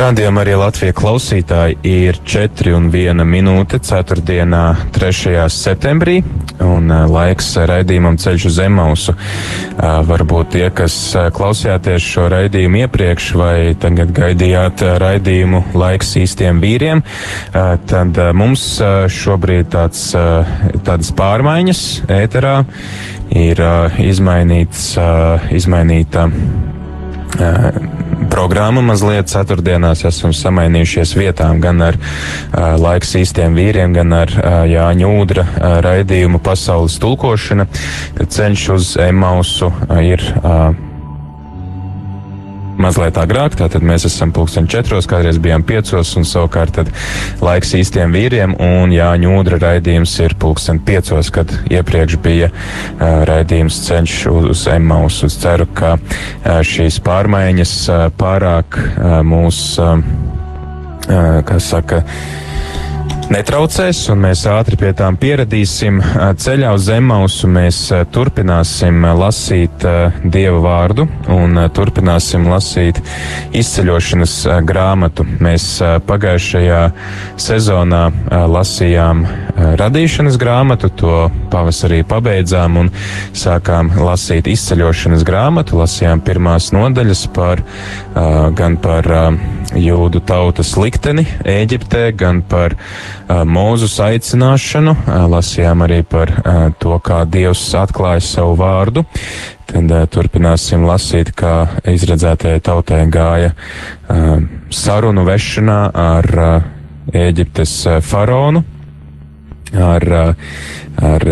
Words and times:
Radījumā 0.00 0.40
arī 0.46 0.54
Latvijas 0.56 0.94
klausītāji 0.96 1.74
ir 1.84 2.16
4 2.24 2.72
un 2.72 2.86
1 2.88 3.20
minūte 3.28 3.76
4. 3.84 4.22
3. 4.96 5.34
septembrī, 5.52 6.14
un 6.64 6.88
laiks 6.88 7.50
raidījumam 7.68 8.16
ceļš 8.22 8.46
uz 8.48 8.56
Zemausu. 8.56 9.12
Varbūt 10.08 10.54
tie, 10.54 10.64
kas 10.72 10.96
klausījāties 11.36 12.08
šo 12.14 12.30
raidījumu 12.32 12.80
iepriekš 12.86 13.28
vai 13.42 13.54
tagad 13.82 14.16
gaidījāt 14.16 14.86
raidījumu 15.04 15.66
laiks 15.76 16.16
īstiem 16.22 16.64
vīriem, 16.64 17.04
tad 17.92 18.24
mums 18.32 18.66
šobrīd 19.20 19.68
tāds, 19.76 20.06
tādas 20.16 21.12
pārmaiņas 21.20 21.86
ēterā 22.22 22.62
ir 23.36 23.66
izmainīts, 24.08 24.94
izmainīta 25.60 26.30
programma 28.30 28.82
mazliet. 28.84 29.30
Ceturtdienās 29.30 30.04
esam 30.08 30.34
samainījušies 30.36 31.14
vietām 31.18 31.60
gan 31.62 31.82
ar 31.90 31.98
uh, 32.00 32.74
laiks 32.80 33.16
īstiem 33.20 33.56
vīriem, 33.58 33.94
gan 33.96 34.14
ar 34.22 34.34
uh, 34.36 34.60
Jāņa 34.70 35.14
Udra 35.22 35.46
uh, 35.46 35.78
raidījumu 35.86 36.42
pasaules 36.44 36.98
tulkošana. 37.02 37.68
Ceļš 38.20 38.68
uz 38.76 38.94
Emausu 39.08 39.72
uh, 39.72 39.98
ir. 40.04 40.24
Uh, 40.42 40.89
mazliet 42.80 43.18
agrāk, 43.20 43.56
tātad 43.60 43.84
mēs 43.86 44.06
esam 44.08 44.32
pulksten 44.34 44.68
četros, 44.70 45.08
kādreiz 45.10 45.40
bijām 45.42 45.64
piecos, 45.66 46.12
un 46.18 46.26
savukārt 46.28 46.74
tad 46.78 46.90
laiks 47.44 47.74
īstiem 47.78 48.14
vīriem, 48.16 48.56
un 48.60 48.94
Jāņa 48.94 49.34
Udra 49.38 49.60
raidījums 49.62 50.16
ir 50.24 50.36
pulksten 50.40 50.80
piecos, 50.84 51.30
kad 51.34 51.52
iepriekš 51.70 52.18
bija 52.24 52.50
uh, 52.50 53.22
raidījums 53.28 53.82
ceļš 53.86 54.18
uz 54.32 54.66
Emmaus. 54.72 55.22
Es 55.26 55.38
ceru, 55.40 55.68
ka 55.76 55.96
uh, 55.96 56.60
šīs 56.66 57.00
pārmaiņas 57.06 57.74
uh, 57.88 58.04
pārāk 58.20 58.80
uh, 58.80 59.20
mūs, 59.26 59.62
uh, 59.80 59.98
uh, 60.00 61.40
kas 61.46 61.72
saka, 61.74 62.04
netraucēs, 63.30 64.00
un 64.12 64.24
mēs 64.24 64.42
ātri 64.50 64.76
pie 64.80 64.90
tām 64.96 65.16
pieradīsim. 65.20 66.00
Ceļā 66.40 66.72
uz 66.74 66.86
Zemausu 66.88 67.48
mēs 67.50 67.78
turpināsim 68.14 69.04
lasīt 69.18 69.84
Dieva 70.24 70.60
vārdu 70.64 71.06
un 71.30 71.58
turpināsim 71.76 72.48
lasīt 72.50 73.00
izceļošanas 73.56 74.36
grāmatu. 74.66 75.26
Mēs 75.42 75.68
pagājušajā 76.08 76.82
sezonā 77.40 78.02
lasījām 78.50 79.24
radīšanas 79.60 80.38
grāmatu, 80.40 80.88
to 80.88 81.16
pavasarī 81.52 82.00
pabeidzām 82.08 82.78
un 82.80 82.90
sākām 83.36 83.92
lasīt 84.00 84.48
izceļošanas 84.50 85.24
grāmatu. 85.28 85.78
Lasījām 85.80 86.22
pirmās 86.24 86.70
nodaļas 86.74 87.26
par, 87.36 87.62
gan 88.56 88.78
par 88.80 89.08
jūdu 89.76 90.22
tautas 90.26 90.72
likteni 90.80 91.26
Ēģiptē, 91.44 92.06
gan 92.16 92.42
par 92.42 92.74
Mūzus 93.28 93.98
aicināšanu, 94.02 94.96
lasījām 95.30 95.86
arī 95.86 96.02
par 96.08 96.32
to, 96.82 96.96
kā 97.04 97.22
Dievs 97.28 97.62
atklāja 97.78 98.24
savu 98.24 98.56
vārdu. 98.60 99.04
Tad 99.70 99.92
turpināsim 100.10 100.82
lasīt, 100.88 101.30
kā 101.38 101.68
izredzētajai 101.86 102.64
tautai 102.66 103.04
gāja 103.12 103.52
sarunu 104.74 105.22
vešanā 105.28 105.80
ar 105.94 106.30
Ēģiptes 107.10 107.76
faraonu, 108.06 108.64
ar, 109.74 110.08
ar 111.12 111.28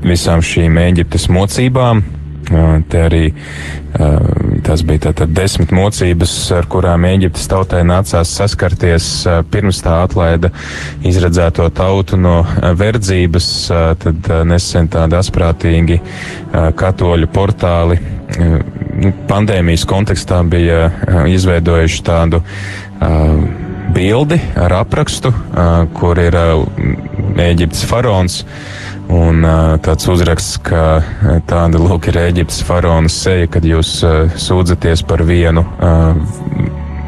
visām 0.00 0.44
šīm 0.44 0.80
Ēģiptes 0.80 1.28
mocībām, 1.32 2.02
Te 2.90 3.02
arī 3.04 3.26
tas 4.66 4.82
bija 4.86 5.04
tātad 5.04 5.30
desmit 5.34 5.70
mocības, 5.74 6.32
ar 6.56 6.66
kurām 6.70 7.04
Eģiptes 7.06 7.46
tautai 7.50 7.82
nācās 7.86 8.32
saskarties 8.40 9.06
pirms 9.52 9.78
tā 9.84 10.00
atlaida 10.06 10.50
izredzēto 11.06 11.68
tautu 11.74 12.18
no 12.18 12.40
verdzības. 12.80 13.48
Tad 14.02 14.30
nesen 14.50 14.90
tādi 14.90 15.18
asprātīgi 15.20 16.00
katoļu 16.82 17.30
portāli 17.30 18.00
pandēmijas 19.30 19.86
kontekstā 19.90 20.42
bija 20.50 20.88
izveidojuši 21.30 22.06
tādu 22.06 22.42
bildi 23.94 24.40
ar 24.60 24.74
aprakstu, 24.82 25.32
kur 25.96 26.20
ir 26.22 26.36
Eģiptes 27.40 27.84
faraons 27.88 28.42
Un 29.10 29.42
tāds 29.82 30.06
uzraksts, 30.06 30.60
ka 30.62 31.00
tāda 31.50 31.80
lūk 31.82 32.06
ir 32.12 32.18
Eģiptes 32.28 32.60
faraona 32.66 33.10
seja, 33.10 33.48
kad 33.50 33.64
jūs 33.66 33.96
sūdzaties 34.38 35.02
par 35.08 35.24
vienu 35.26 35.64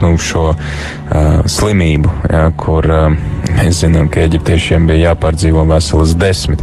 nu, 0.02 0.12
šo 0.20 0.50
uh, 0.52 1.46
slimību, 1.48 2.12
ja, 2.30 2.44
kur 2.58 2.88
uh, 2.90 3.16
mēs 3.56 3.82
zinām, 3.84 4.10
ka 4.12 4.24
eģiptiešiem 4.26 4.90
bija 4.90 5.12
jāpārdzīvo 5.12 5.64
veselas 5.70 6.16
desmit, 6.18 6.62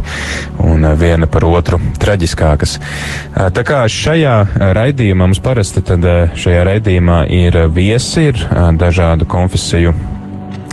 un 0.62 0.84
uh, 0.84 0.94
viena 1.00 1.28
par 1.30 1.48
otru 1.48 1.80
traģiskākas. 2.02 2.78
Uh, 2.78 3.48
tā 3.56 3.66
kā 3.66 3.82
šajā 3.90 4.36
raidījumā 4.76 5.26
mums 5.26 5.42
parasti 5.44 5.84
tad 5.86 6.06
uh, 6.06 6.22
šajā 6.38 6.64
raidījumā 6.70 7.24
ir 7.40 7.62
viesi, 7.74 8.30
ir 8.30 8.46
uh, 8.46 8.70
dažādu 8.76 9.28
konfesiju 9.30 9.94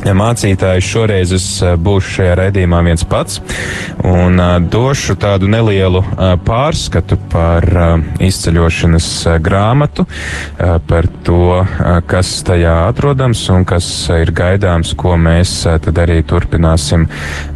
mācītājs. 0.05 0.85
Šoreiz 0.85 1.33
es 1.35 1.45
eh, 1.61 1.75
būšu 1.75 2.17
šajā 2.17 2.35
raidījumā 2.41 2.81
viens 2.85 3.03
pats 3.07 3.41
un 4.07 4.37
uh, 4.39 4.57
došu 4.61 5.17
tādu 5.19 5.49
nelielu 5.49 5.99
uh, 6.03 6.35
pārskatu 6.45 7.17
par 7.31 7.65
izceļošanas 8.23 9.07
grāmatu, 9.43 10.05
par 10.57 11.07
to, 11.25 11.63
kas 12.09 12.29
tajā 12.45 12.73
atrodams 12.87 13.41
un 13.53 13.65
kas 13.67 13.87
ir 14.13 14.31
gaidāms, 14.35 14.93
ko 14.97 15.15
mēs 15.19 15.51
tad 15.83 15.99
arī 16.01 16.19
turpināsim 16.27 17.05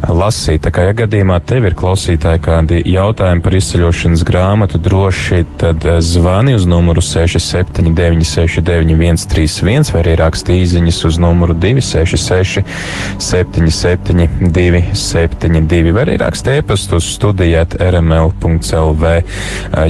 lasīt. 0.08 0.62
Tā 0.66 0.72
kā, 0.74 0.84
ja 0.88 0.96
gadījumā 1.02 1.38
tev 1.46 1.66
ir 1.68 1.76
klausītāji 1.78 2.42
kādi 2.44 2.82
jautājumi 2.92 3.44
par 3.44 3.56
izceļošanas 3.58 4.24
grāmatu, 4.28 4.80
droši 4.82 5.42
tad 5.62 5.86
zvani 6.04 6.56
uz 6.58 6.66
numuru 6.68 7.04
679 7.04 8.28
69 8.28 9.24
131 9.26 9.92
vai 9.94 10.04
arī 10.04 10.16
raksti 10.20 10.60
īziņas 10.62 11.02
uz 11.10 11.20
numuru 11.22 11.56
266 11.58 12.41
77, 12.42 14.28
272, 14.52 15.92
vai 15.94 16.04
arī 16.06 16.16
raksta 16.22 16.56
e-pastu 16.58 16.98
uz 17.00 17.08
studijāt 17.14 17.76
rml.lv. 17.80 19.12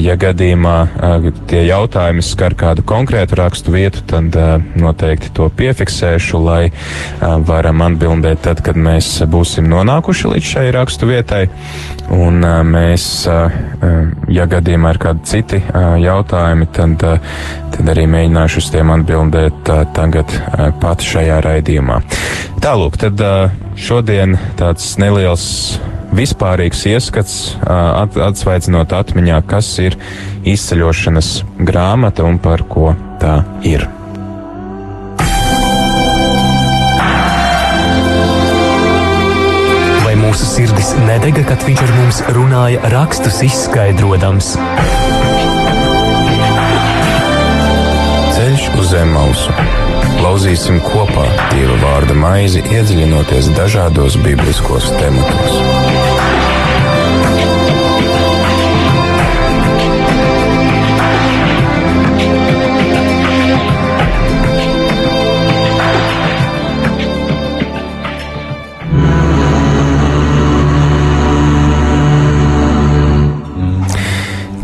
Ja 0.03 0.17
gadījumā 0.21 0.77
tie 1.51 1.65
jautājumi 1.67 2.25
skar 2.27 2.57
kādu 2.59 2.85
konkrētu 2.87 3.39
rakstu 3.41 3.75
vietu, 3.75 4.05
tad 4.09 4.37
noteikti 4.79 5.33
to 5.35 5.49
piefiksēšu, 5.57 6.43
lai 6.43 6.63
varam 7.21 7.83
atbildēt 7.89 8.45
tad, 8.47 8.63
kad 8.65 8.77
mēs 8.79 9.15
būsim 9.31 9.69
nonākuši 9.73 10.35
līdz 10.35 10.53
šai 10.55 10.67
rakstu 10.75 11.11
vietai. 11.11 11.47
Un 12.13 12.43
mēs, 12.69 13.05
ja 14.33 14.47
gadījumā 14.51 14.93
ir 14.93 15.01
kādi 15.01 15.29
citi 15.31 15.63
jautājumi, 16.03 16.67
tad, 16.75 17.05
tad 17.73 17.93
arī 17.95 18.09
mēģināšu 18.11 18.61
uz 18.61 18.71
tiem 18.75 18.93
atbildēt 18.97 19.73
tagad 19.97 20.35
pat 20.83 21.05
šajā 21.07 21.41
raidījumā. 21.47 22.01
Tālūk, 22.63 22.99
tad 23.01 23.23
šodien 23.75 24.37
tāds 24.59 24.93
neliels 25.03 25.47
vispārīgs 26.13 26.85
ieskats, 26.93 27.39
at, 27.65 28.19
atsveicinot 28.21 28.93
atmiņā, 28.97 29.41
kas 29.49 29.73
ir 29.83 29.97
izceļošanas 30.49 31.33
grāmata 31.67 32.27
un 32.29 32.39
par 32.43 32.65
ko 32.69 32.93
tā 33.23 33.41
ir. 33.67 33.89
Vai 40.03 40.15
mūsu 40.21 40.47
sirdis 40.47 40.95
nedega, 41.07 41.47
kad 41.49 41.67
viņš 41.67 41.85
ar 41.87 41.97
mums 41.99 42.23
runāja, 42.37 42.87
rakstus 42.93 43.43
izskaidrojams? 43.49 44.57
Zem 48.93 49.13
mausu 49.15 49.53
Lauzīsim 50.21 50.81
kopā 50.85 51.25
Dieva 51.53 51.79
vārda 51.81 52.17
maizi, 52.19 52.61
iedziļinoties 52.75 53.49
dažādos 53.57 54.19
bibliskos 54.21 54.91
tematos. 55.01 55.57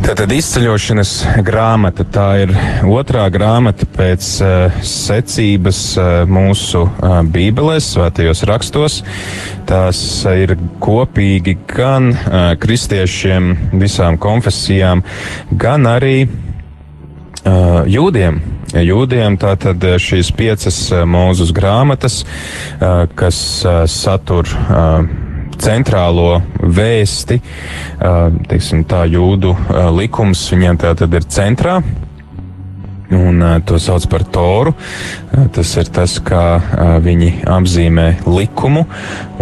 Tātad 0.08 0.30
izceļošanas 0.32 1.10
grāmata 1.44 2.00
tā 2.08 2.26
ir 2.40 2.52
otrā 2.88 3.26
grāmata 3.28 3.84
pēc 3.92 4.28
uh, 4.40 4.78
secības 4.80 5.80
uh, 6.00 6.06
mūsu 6.24 6.86
uh, 6.86 7.18
Bībelēs, 7.28 7.90
svētajos 7.92 8.40
rakstos. 8.48 8.96
Tās 9.68 10.00
uh, 10.24 10.32
ir 10.40 10.54
kopīgi 10.80 11.58
gan 11.68 12.08
uh, 12.14 12.38
kristiešiem, 12.56 13.52
visām 13.84 14.16
konfesijām, 14.16 15.04
gan 15.60 15.84
arī 15.92 16.16
uh, 16.24 17.84
jūdiem. 17.84 18.40
Jūdiem 18.80 19.36
tātad 19.44 19.84
šīs 20.00 20.32
piecas 20.40 20.86
uh, 20.88 21.04
mūzus 21.04 21.52
grāmatas, 21.52 22.22
uh, 22.24 23.04
kas 23.12 23.44
uh, 23.68 23.82
satur 23.84 24.48
uh, 24.56 25.27
centrālo 25.62 26.40
vēsti, 26.62 27.40
teiksim, 28.50 28.84
tā 28.88 29.04
jūdu 29.10 29.54
likums 29.96 30.44
viņiem 30.52 30.78
tā 30.80 30.94
tad 30.98 31.16
ir 31.18 31.26
centrā. 31.28 31.78
Un 33.08 33.40
uh, 33.40 33.56
to 33.64 33.78
sauc 33.80 34.04
par 34.12 34.20
toru. 34.28 34.74
Uh, 35.32 35.46
tas 35.52 35.70
ir 35.80 35.88
tas, 35.88 36.18
kā 36.20 36.42
uh, 36.60 36.90
viņi 37.00 37.30
apzīmē 37.48 38.08
likumu, 38.28 38.84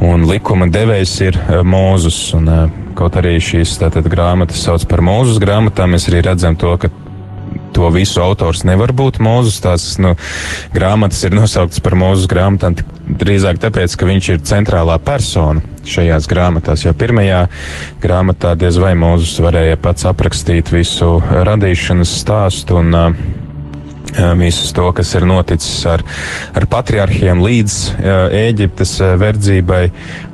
un 0.06 0.26
likuma 0.30 0.68
devējs 0.70 1.14
ir 1.26 1.38
uh, 1.40 1.64
Mūzus. 1.66 2.20
Un, 2.38 2.46
uh, 2.46 2.76
kaut 2.96 3.18
arī 3.18 3.34
šīs 3.42 3.74
tātad, 3.82 4.06
grāmatas 4.12 4.62
sauc 4.62 4.86
par 4.86 5.02
Mūzus 5.02 5.42
grāmatām, 5.42 5.96
mēs 5.96 6.06
arī 6.12 6.22
redzam 6.28 6.54
to, 6.54 6.76
ka 6.78 6.92
to 7.74 7.90
visu 7.90 8.22
autors 8.22 8.62
nevar 8.68 8.94
būt 8.94 9.18
Mūzus. 9.18 9.58
Tās 9.64 9.88
nu, 9.98 10.14
grāmatas 10.76 11.26
ir 11.26 11.34
nosauktas 11.34 11.82
par 11.82 11.98
Mūzus 11.98 12.30
grāmatām 12.30 12.78
drīzāk 13.06 13.60
tāpēc, 13.62 13.94
ka 13.96 14.08
viņš 14.08 14.28
ir 14.32 14.44
centrālā 14.46 14.98
persona 15.02 15.62
šajās 15.86 16.26
grāmatās. 16.30 16.84
Jo 16.86 16.94
pirmajā 16.98 17.46
grāmatā 18.02 18.56
diez 18.58 18.78
vai 18.82 18.94
Mūzus 18.98 19.38
varēja 19.44 19.78
pats 19.80 20.08
aprakstīt 20.10 20.72
visu 20.74 21.16
radīšanas 21.22 22.14
stāstu 22.20 22.80
un 22.80 22.94
uh, 22.98 23.08
visus 24.40 24.72
to, 24.76 24.88
kas 24.96 25.14
ir 25.18 25.26
noticis 25.28 25.86
ar, 25.90 26.04
ar 26.56 26.68
patriarchiem 26.70 27.42
līdz 27.44 27.78
uh, 27.94 28.12
Ēģiptes 28.42 28.98
uh, 29.02 29.14
verdzībai. 29.22 29.82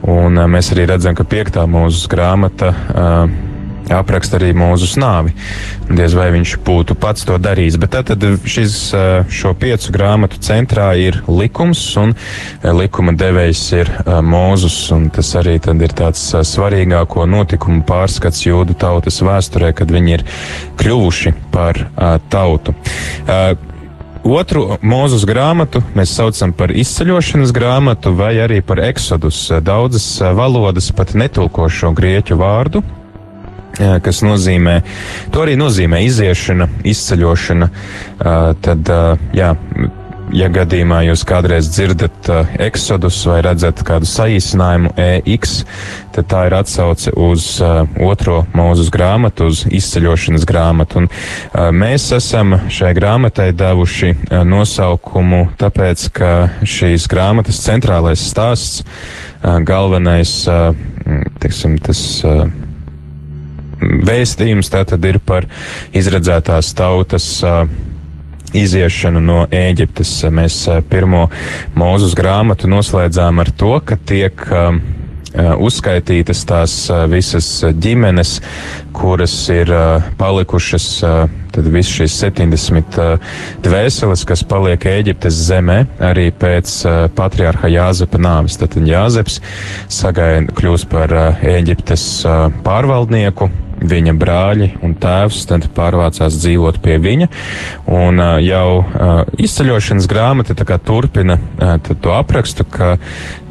Un 0.08 0.40
uh, 0.40 0.48
mēs 0.50 0.72
arī 0.74 0.88
redzam, 0.94 1.16
ka 1.18 1.28
piektā 1.28 1.66
mūsu 1.68 2.10
grāmata 2.12 2.72
uh, 2.72 3.51
apraksta 3.90 4.38
arī 4.38 4.52
mūzu 4.54 4.90
nāvi. 5.02 5.32
Diez 5.90 6.14
vai 6.14 6.28
viņš 6.34 6.54
būtu 6.66 6.94
pats 7.00 7.26
to 7.28 7.38
darījis. 7.42 7.78
Bet 7.82 7.96
tad 8.08 8.22
šis, 8.44 8.76
šo 9.32 9.54
piecu 9.58 9.92
grāmatu 9.94 10.38
centrā 10.44 10.92
ir 11.00 11.22
likums, 11.26 11.82
un 12.00 12.14
likuma 12.62 13.16
devējs 13.18 13.64
ir 13.80 13.90
mūzus. 14.06 14.78
Tas 15.16 15.34
arī 15.40 15.58
ir 15.58 15.96
tāds 15.98 16.22
svarīgāko 16.52 17.26
notikumu 17.26 17.82
pārskats 17.88 18.46
jūdu 18.46 18.76
tautas 18.78 19.20
vēsturē, 19.24 19.72
kad 19.76 19.90
viņi 19.90 20.16
ir 20.18 20.24
kļuvuši 20.80 21.34
par 21.52 21.84
tautu. 22.32 22.74
Otru 24.22 24.76
mūzus 24.86 25.24
grāmatu 25.26 25.80
mēs 25.98 26.12
saucam 26.14 26.52
par 26.54 26.70
izceļošanas 26.70 27.50
grāmatu 27.50 28.12
vai 28.14 28.36
arī 28.38 28.60
par 28.62 28.78
eksodus. 28.78 29.48
Daudzas 29.66 30.06
valodas 30.38 30.92
pat 30.94 31.16
netulko 31.18 31.66
šo 31.66 31.90
grieķu 31.98 32.38
vārdu, 32.38 32.84
kas 33.78 34.22
nozīmē, 34.26 34.80
to 35.32 35.46
arī 35.46 35.56
nozīmē 35.60 36.02
iziešana, 36.06 36.68
izceļošana, 36.92 37.68
tad, 38.64 38.94
jā, 39.36 39.50
ja 40.32 40.48
gadījumā 40.52 41.02
jūs 41.06 41.24
kādreiz 41.28 41.68
dzirdat 41.72 42.28
eksodus 42.62 43.18
vai 43.28 43.40
redzat 43.44 43.82
kādu 43.86 44.08
saīsinājumu 44.08 44.92
EX, 45.00 45.58
tad 46.16 46.28
tā 46.30 46.46
ir 46.48 46.56
atsauce 46.56 47.12
uz 47.16 47.46
otro 48.00 48.42
mūzus 48.56 48.90
grāmatu, 48.92 49.50
uz 49.52 49.64
izceļošanas 49.68 50.46
grāmatu. 50.48 51.02
Un, 51.02 51.10
mēs 51.76 52.08
esam 52.16 52.56
šai 52.72 52.94
grāmatai 52.96 53.50
devuši 53.56 54.14
nosaukumu 54.48 55.44
tāpēc, 55.60 56.08
ka 56.16 56.32
šīs 56.64 57.08
grāmatas 57.12 57.62
centrālais 57.64 58.24
stāsts, 58.32 58.84
galvenais, 59.42 60.42
teiksim, 61.42 61.80
tas. 61.82 62.22
Vēstījums 63.82 64.70
tātad 64.72 65.04
ir 65.08 65.18
par 65.24 65.48
izredzētās 65.96 66.72
tautas 66.78 67.26
uh, 67.46 67.64
iziešanu 68.54 69.22
no 69.24 69.42
Ēģiptes. 69.50 70.14
Mēs 70.34 70.62
uh, 70.70 70.80
pirmo 70.86 71.28
mūzus 71.78 72.16
grāmatu 72.18 72.70
noslēdzām 72.70 73.42
ar 73.42 73.52
to, 73.58 73.74
ka 73.86 73.98
tiek 74.08 74.46
uh, 74.48 74.76
uzskaitītas 75.32 76.42
tās 76.44 76.74
visas 77.08 77.46
ģimenes, 77.64 78.34
kuras 78.92 79.32
ir 79.48 79.70
palikušas, 80.18 80.88
tad 81.52 81.70
visas 81.72 81.94
šīs 81.96 82.18
70 82.26 82.98
dvēseles, 83.64 84.26
kas 84.28 84.44
paliek 84.44 84.84
Ēģiptes 84.92 85.40
zemē, 85.48 85.78
arī 86.04 86.28
pēc 86.36 86.74
patriārha 87.16 87.72
Jāzepa 87.72 88.20
nāves. 88.20 88.60
Tad 88.60 88.76
Jāzeps 88.76 89.40
sagaida 89.88 90.52
kļūst 90.52 90.90
par 90.92 91.16
Ēģiptes 91.40 92.06
pārvaldnieku 92.66 93.48
viņa 93.88 94.14
brāļi 94.18 94.68
un 94.84 94.94
tēvs 95.00 95.42
tad 95.50 95.68
pārvācās 95.76 96.38
dzīvot 96.42 96.80
pie 96.84 96.98
viņa. 97.02 97.28
Un 97.90 98.22
uh, 98.22 98.36
jau 98.42 98.82
uh, 98.82 99.12
izceļošanas 99.42 100.08
grāmata 100.10 100.56
turpina 100.78 101.38
uh, 101.38 101.76
to 101.78 102.14
aprakstu, 102.14 102.64
ka 102.64 102.96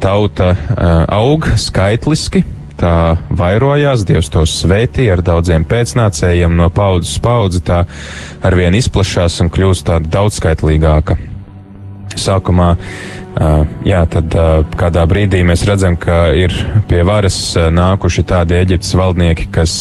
tauta 0.02 0.52
uh, 0.52 1.04
aug 1.08 1.48
skaitliski. 1.56 2.44
Tā 2.82 3.14
vairojās, 3.30 4.02
Dievs 4.08 4.32
to 4.32 4.42
svētīja 4.48 5.14
ar 5.14 5.22
daudziem 5.22 5.62
pēcnācējiem, 5.68 6.56
no 6.58 6.66
paudzes 6.74 7.20
paudzi 7.22 7.60
tā 7.62 7.84
arvien 8.42 8.74
izplašās 8.74 9.38
un 9.44 9.52
kļūst 9.54 9.86
tāda 9.86 10.10
daudzskaitlīgāka. 10.16 11.31
Sākumā 12.20 12.72
jā, 13.88 14.02
tad 14.12 14.34
kādā 14.78 15.04
brīdī 15.08 15.42
mēs 15.46 15.64
redzam, 15.68 15.96
ka 16.00 16.32
ir 16.36 16.54
pie 16.88 17.02
varas 17.06 17.38
nākuši 17.56 18.26
tādi 18.28 18.58
Eģiptes 18.60 18.92
valdnieki, 18.98 19.48
kas 19.52 19.76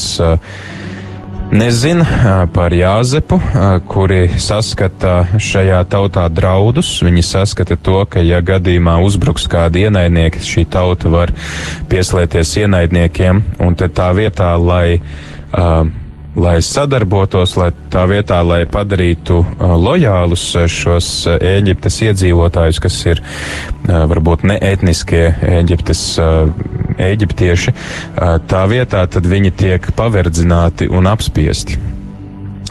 nezina 1.51 2.47
par 2.53 2.71
Jāzepu, 2.71 3.39
kuri 3.91 4.29
saskata 4.39 5.25
šajā 5.35 5.81
tautā 5.91 6.27
draudus. 6.31 6.93
Viņi 7.03 7.23
saskata 7.27 7.75
to, 7.75 7.99
ka 8.07 8.23
ja 8.23 8.39
gadījumā 8.45 8.97
uzbruks 9.03 9.49
kādi 9.51 9.85
ienaidnieki, 9.87 10.43
šī 10.47 10.65
tauta 10.71 11.11
var 11.11 11.33
pieslēties 11.91 12.55
ienaidniekiem, 12.63 13.43
un 13.59 13.75
tā 13.75 14.11
vietā, 14.15 14.53
lai 14.55 15.01
uh, 15.01 15.83
lai 16.35 16.57
sadarbotos, 16.63 17.55
lai 17.59 17.69
tā 17.91 18.05
vietā, 18.09 18.39
lai 18.45 18.63
padarītu 18.69 19.41
lojālus 19.59 20.45
šos 20.71 21.09
Ēģiptes 21.35 22.01
iedzīvotājus, 22.07 22.79
kas 22.83 22.99
ir 23.09 23.23
varbūt 23.87 24.45
neetniskie 24.47 25.25
Ēģiptes 25.59 26.03
eģiptieši, 27.01 27.73
tā 28.47 28.65
vietā 28.71 29.05
tad 29.11 29.27
viņi 29.27 29.55
tiek 29.63 29.91
paverdzināti 29.97 30.89
un 30.91 31.09
apspiesti. 31.11 31.79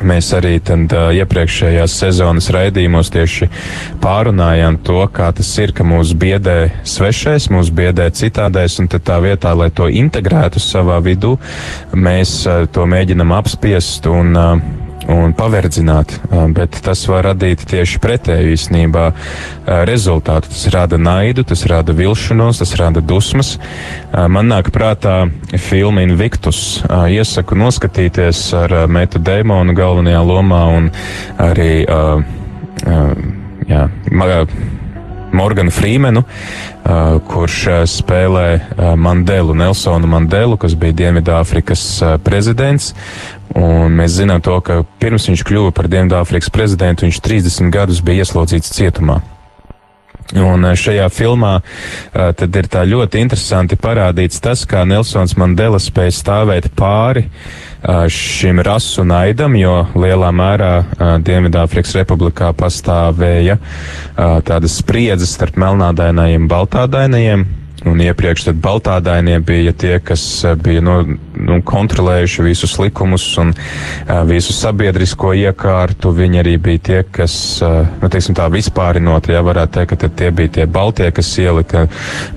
Mēs 0.01 0.31
arī 0.37 0.55
tad, 0.65 0.89
uh, 0.97 1.11
iepriekšējās 1.13 1.95
sezonas 2.03 2.49
raidījumos 2.55 3.13
tieši 3.13 3.51
pārunājām 4.01 4.81
to, 4.87 5.03
kā 5.13 5.29
tas 5.37 5.51
ir, 5.61 5.75
ka 5.77 5.85
mūs 5.85 6.15
biedē 6.17 6.57
svešais, 6.89 7.51
mūs 7.53 7.73
biedē 7.75 8.09
citādais, 8.17 8.79
un 8.81 8.89
tā 8.91 9.19
vietā, 9.21 9.53
lai 9.57 9.69
to 9.71 9.91
integrētu 9.93 10.63
savā 10.63 11.01
vidū, 11.05 11.37
mēs 11.93 12.39
uh, 12.49 12.65
to 12.73 12.89
mēģinam 12.89 13.37
apspiest 13.37 14.09
un 14.09 14.33
uh, 14.37 14.89
un 15.11 15.33
paverdzināt, 15.37 16.13
bet 16.55 16.79
tas 16.85 17.03
var 17.11 17.27
radīt 17.31 17.65
tieši 17.71 17.99
pretēju 18.03 18.55
īstenībā 18.55 19.07
rezultātu. 19.89 20.51
Tas 20.53 20.67
rada 20.75 20.99
naidu, 21.01 21.45
tas 21.47 21.65
rada 21.71 21.95
vilšanos, 21.97 22.63
tas 22.63 22.75
rada 22.79 23.03
dusmas. 23.03 23.57
Man 24.13 24.51
nāk 24.53 24.71
prātā 24.75 25.25
filma 25.59 26.05
Invictus. 26.07 26.81
Iesaku 26.89 27.59
noskatīties 27.59 28.45
ar 28.65 28.77
Metu 28.91 29.23
Deimonu 29.23 29.75
galvenajā 29.77 30.23
lomā 30.27 30.65
un 30.79 30.91
arī 31.43 31.73
jā, 33.71 33.87
Morganu 35.31 35.71
Frīmenu, 35.71 36.25
kurš 37.31 37.59
spēlē 37.87 38.47
Mandelu, 38.99 39.55
Nelsonu 39.55 40.09
Mandelu, 40.11 40.57
kas 40.59 40.75
bija 40.75 40.97
Dienvidāfrikas 41.05 41.85
prezidents. 42.27 42.95
Un 43.59 43.97
mēs 43.99 44.15
zinām 44.21 44.43
to, 44.45 44.55
ka 44.63 44.83
pirms 45.03 45.27
viņš 45.31 45.43
kļuva 45.49 45.75
par 45.75 45.91
Dienvidāfrikas 45.91 46.53
prezidentu, 46.55 47.09
viņš 47.09 47.21
30 47.25 47.75
gadus 47.75 48.03
bija 48.05 48.23
ieslodzīts 48.25 48.71
cietumā. 48.77 49.19
Un 50.39 50.63
šajā 50.79 51.09
filmā 51.11 51.57
uh, 51.59 52.31
tad 52.39 52.55
ir 52.55 52.69
tā 52.71 52.85
ļoti 52.87 53.19
interesanti 53.25 53.75
parādīts 53.81 54.39
tas, 54.43 54.63
kā 54.69 54.85
Nelsons 54.87 55.35
Mandela 55.41 55.81
spēja 55.83 56.15
stāvēt 56.15 56.69
pāri 56.79 57.25
uh, 57.27 58.07
šim 58.07 58.63
rasu 58.63 59.03
naidam, 59.03 59.57
jo 59.59 59.81
lielā 59.99 60.31
mērā 60.31 60.73
uh, 60.79 61.17
Dienvidāfrikas 61.27 61.97
republikā 61.99 62.53
pastāvēja 62.55 63.59
tādas 64.47 64.77
spriedzes 64.79 65.33
starp 65.35 65.57
melnādainajiem 65.59 66.45
un 66.45 66.51
baltādainajiem. 66.51 67.45
Un 67.89 68.01
iepriekš 68.05 68.45
tad 68.49 68.61
baltādainie 68.61 69.39
bija 69.45 69.73
tie, 69.73 69.95
kas 70.05 70.23
bija 70.61 70.83
no, 70.85 70.99
nu, 71.35 71.61
kontrolējuši 71.67 72.45
visus 72.45 72.77
likumus 72.81 73.25
un 73.41 73.53
uh, 73.55 74.21
visu 74.29 74.55
sabiedrisko 74.57 75.33
iekārtu. 75.41 76.13
Viņi 76.17 76.43
arī 76.43 76.57
bija 76.61 76.85
tie, 76.91 77.01
kas, 77.05 77.35
uh, 77.65 77.83
nu, 78.03 78.11
teiksim 78.13 78.37
tā 78.37 78.51
vispārinot, 78.53 79.31
ja 79.33 79.45
varētu 79.47 79.79
teikt, 79.79 79.97
ka 79.97 80.13
tie 80.21 80.33
bija 80.35 80.57
tie 80.61 80.67
baltie, 80.71 81.11
kas 81.15 81.33
ielika 81.41 81.87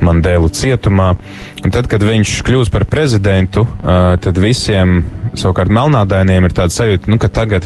Mandēlu 0.03 0.51
cietumā. 0.53 1.13
Un 1.13 1.52
tad, 1.71 1.87
kad 1.91 2.03
viņš 2.03 2.41
kļūst 2.43 2.73
par 2.73 2.83
prezidentu, 2.89 3.63
tad 3.83 4.39
visiem 4.41 5.03
savukārt 5.39 5.71
melnādainiem 5.73 6.47
ir 6.47 6.53
tāda 6.55 6.73
sajūta, 6.73 7.09
nu, 7.11 7.17
ka 7.21 7.29
tagad, 7.33 7.65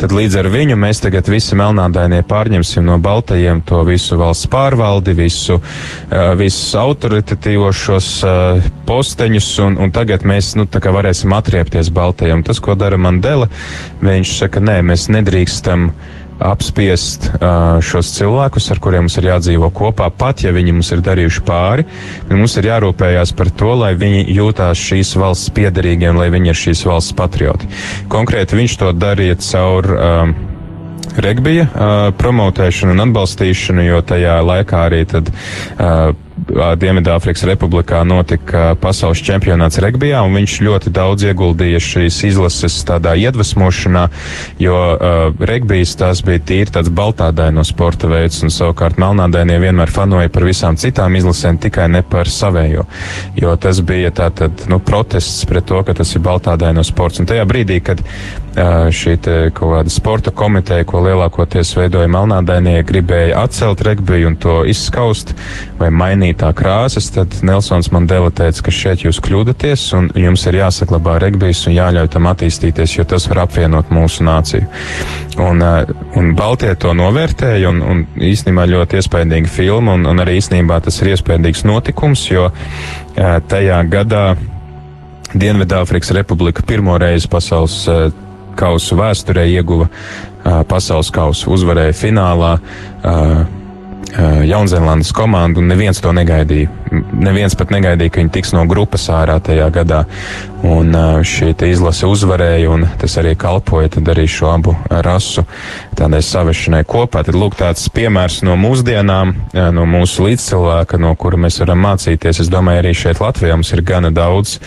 līdz 0.00 0.38
ar 0.40 0.48
viņu 0.52 0.78
mēs 0.80 1.02
tagad 1.04 1.28
visi 1.30 1.56
melnādainie 1.58 2.22
pārņemsim 2.26 2.86
no 2.86 2.96
baltajiem 3.02 3.62
to 3.68 3.82
visu 3.86 4.18
valsts 4.20 4.48
pārvaldi, 4.50 5.14
visu, 5.18 5.60
visus 6.40 6.74
autoritatīvos 6.78 7.84
šos 7.84 8.10
uh, 8.26 8.66
posteņus, 8.88 9.50
un, 9.66 9.78
un 9.84 9.94
tagad 9.94 10.26
mēs, 10.26 10.54
nu, 10.58 10.66
varēsim 10.66 11.32
atriepties 11.36 11.92
baltajiem. 11.94 12.42
Tas, 12.46 12.60
ko 12.62 12.76
dara 12.78 12.98
Mandela, 13.00 13.48
viņš 14.02 14.36
saka, 14.40 14.62
nē, 14.64 14.80
mēs 14.90 15.08
nedrīkstam 15.12 15.90
apspiest 16.42 17.28
uh, 17.34 17.78
šos 17.84 18.10
cilvēkus, 18.16 18.70
ar 18.74 18.80
kuriem 18.82 19.06
mums 19.06 19.18
ir 19.20 19.28
jādzīvo 19.30 19.70
kopā, 19.74 20.10
pat 20.10 20.42
ja 20.44 20.52
viņi 20.54 20.74
mums 20.76 20.90
ir 20.94 21.04
darījuši 21.04 21.44
pāri. 21.46 21.86
Mums 22.32 22.56
ir 22.60 22.70
jārūpējās 22.70 23.34
par 23.38 23.52
to, 23.54 23.74
lai 23.84 23.92
viņi 23.98 24.24
jūtās 24.34 24.80
šīs 24.80 25.14
valsts 25.20 25.52
piederīgiem, 25.54 26.18
lai 26.18 26.30
viņi 26.34 26.52
ir 26.52 26.60
šīs 26.64 26.84
valsts 26.88 27.16
patrioti. 27.18 27.70
Konkrēti 28.12 28.58
viņš 28.58 28.80
to 28.82 28.92
darīja 28.96 29.38
caur. 29.44 29.94
Uh, 29.94 30.50
regbija 31.20 31.66
uh, 31.68 31.92
promotēšanu 32.18 32.94
un 32.96 33.04
atbalstīšanu, 33.04 33.84
jo 33.86 34.00
tajā 34.02 34.38
laikā 34.42 34.80
arī 34.88 35.04
tad 35.10 35.30
uh, 35.30 36.14
Dienvidāfrikas 36.52 37.44
Republikā 37.48 38.02
notika 38.06 38.74
pasaules 38.80 39.22
čempionāts 39.24 39.78
regbijā, 39.82 40.20
un 40.26 40.36
viņš 40.36 40.56
ļoti 40.66 40.92
daudz 40.94 41.24
ieguldīja 41.30 41.80
šīs 41.82 42.20
izlases 42.28 42.76
tādā 42.86 43.14
iedvesmošanā, 43.18 44.04
jo 44.62 44.76
uh, 44.76 45.46
regbijs 45.48 45.94
tās 46.00 46.20
bija 46.26 46.42
tīri 46.44 46.74
tāds 46.74 46.92
baltādaino 46.94 47.64
sporta 47.66 48.10
veids, 48.10 48.42
un 48.44 48.52
savukārt 48.52 49.00
melnādainie 49.00 49.56
vienmēr 49.62 49.92
fanoja 49.94 50.32
par 50.32 50.46
visām 50.46 50.78
citām 50.80 51.16
izlasēm, 51.18 51.58
tikai 51.64 51.88
ne 51.96 52.04
par 52.06 52.28
savējo, 52.30 52.84
jo 53.40 53.56
tas 53.60 53.80
bija 53.80 54.12
tātad, 54.14 54.66
nu, 54.70 54.80
protests 54.84 55.48
pret 55.48 55.66
to, 55.70 55.80
ka 55.86 55.96
tas 55.96 56.12
ir 56.14 56.24
baltādaino 56.24 56.84
sports. 56.86 57.22
Un 57.22 57.30
tajā 57.30 57.46
brīdī, 57.48 57.80
kad 57.84 58.04
uh, 58.04 58.90
šī 58.92 59.16
te 59.24 59.38
kaut 59.54 59.78
kāda 59.78 59.92
sporta 59.92 60.34
komiteja, 60.34 60.86
ko 60.88 61.02
lielākoties 61.06 61.74
veidoja 61.78 62.10
melnādainie, 62.12 62.78
gribēja 62.86 63.42
atcelt 63.46 63.82
regbiju 63.86 64.32
un 64.32 64.38
to 64.40 64.60
izskaust 64.68 65.34
vai 65.80 65.90
mainīt 65.94 66.33
mainītā 66.34 66.52
krāsas, 66.54 67.10
tad 67.12 67.42
Nelsons 67.42 67.90
Mandela 67.92 68.30
teica, 68.30 68.62
ka 68.64 68.70
šeit 68.70 69.04
jūs 69.04 69.20
kļūdaties 69.22 69.94
un 69.94 70.10
jums 70.14 70.44
ir 70.46 70.58
jāsaklabā 70.58 71.18
regbijs 71.20 71.66
un 71.66 71.74
jāļauj 71.74 72.10
tam 72.10 72.26
attīstīties, 72.26 72.96
jo 72.98 73.04
tas 73.04 73.28
var 73.28 73.44
apvienot 73.44 73.90
mūsu 73.90 74.24
nāciju. 74.24 74.66
Un, 75.38 75.62
uh, 75.62 75.84
un 76.16 76.34
Baltie 76.34 76.74
to 76.76 76.92
novērtēja 76.94 77.70
un, 77.70 77.82
un 77.82 78.04
īstenībā 78.18 78.66
ļoti 78.66 78.98
iespaidīga 79.00 79.48
filma 79.48 79.94
un, 79.94 80.06
un 80.06 80.20
arī 80.20 80.38
īstenībā 80.40 80.80
tas 80.82 81.00
ir 81.02 81.14
iespaidīgs 81.14 81.64
notikums, 81.64 82.26
jo 82.30 82.50
uh, 82.50 83.40
tajā 83.48 83.82
gadā 83.88 84.36
Dienvidāfrikas 85.34 86.12
Republika 86.14 86.62
pirmo 86.62 86.94
reizi 86.98 87.28
pasaules 87.30 87.80
uh, 87.88 88.06
kausu 88.54 88.94
vēsturē 88.98 89.48
ieguva 89.50 89.88
pasaules 90.68 91.08
kausu, 91.08 91.48
uzvarēja 91.56 91.94
finālā. 91.96 92.50
Eh, 94.12 94.44
Jaunzēlandes 94.46 95.10
komandu, 95.16 95.62
un 95.62 95.70
neviens 95.72 95.98
to 96.02 96.12
negaidīja. 96.14 96.68
Neviens 97.18 97.56
pat 97.58 97.72
negaidīja, 97.74 98.12
ka 98.12 98.20
viņi 98.20 98.32
tiks 98.36 98.52
no 98.54 98.62
grupas 98.70 99.08
ārā 99.10 99.40
tajā 99.42 99.66
gadā. 99.74 100.04
Un 100.62 100.94
eh, 100.94 101.24
šī 101.26 101.54
izlase 101.66 102.06
uzvarēja, 102.06 102.68
un 102.70 102.86
tas 103.00 103.16
arī 103.18 103.34
kalpoja 103.38 103.88
arī 103.88 104.26
šo 104.30 104.52
abu 104.52 104.76
rasu 104.90 105.46
tādai 105.96 106.22
savešanai 106.22 106.84
kopā. 106.84 107.24
Tad 107.24 107.34
lūk 107.34 107.58
tāds 107.58 107.88
piemērs 107.88 108.42
no 108.46 108.54
mūsdienām, 108.60 109.34
eh, 109.54 109.70
no 109.74 109.88
mūsu 109.88 110.28
līdzcilvēka, 110.28 111.00
no 111.00 111.14
kura 111.16 111.40
mēs 111.40 111.58
varam 111.64 111.82
mācīties. 111.88 112.44
Es 112.44 112.52
domāju, 112.52 112.84
arī 112.84 112.94
šeit 112.94 113.24
Latvijā 113.24 113.56
mums 113.56 113.72
ir 113.72 113.82
gana 113.82 114.12
daudz 114.14 114.60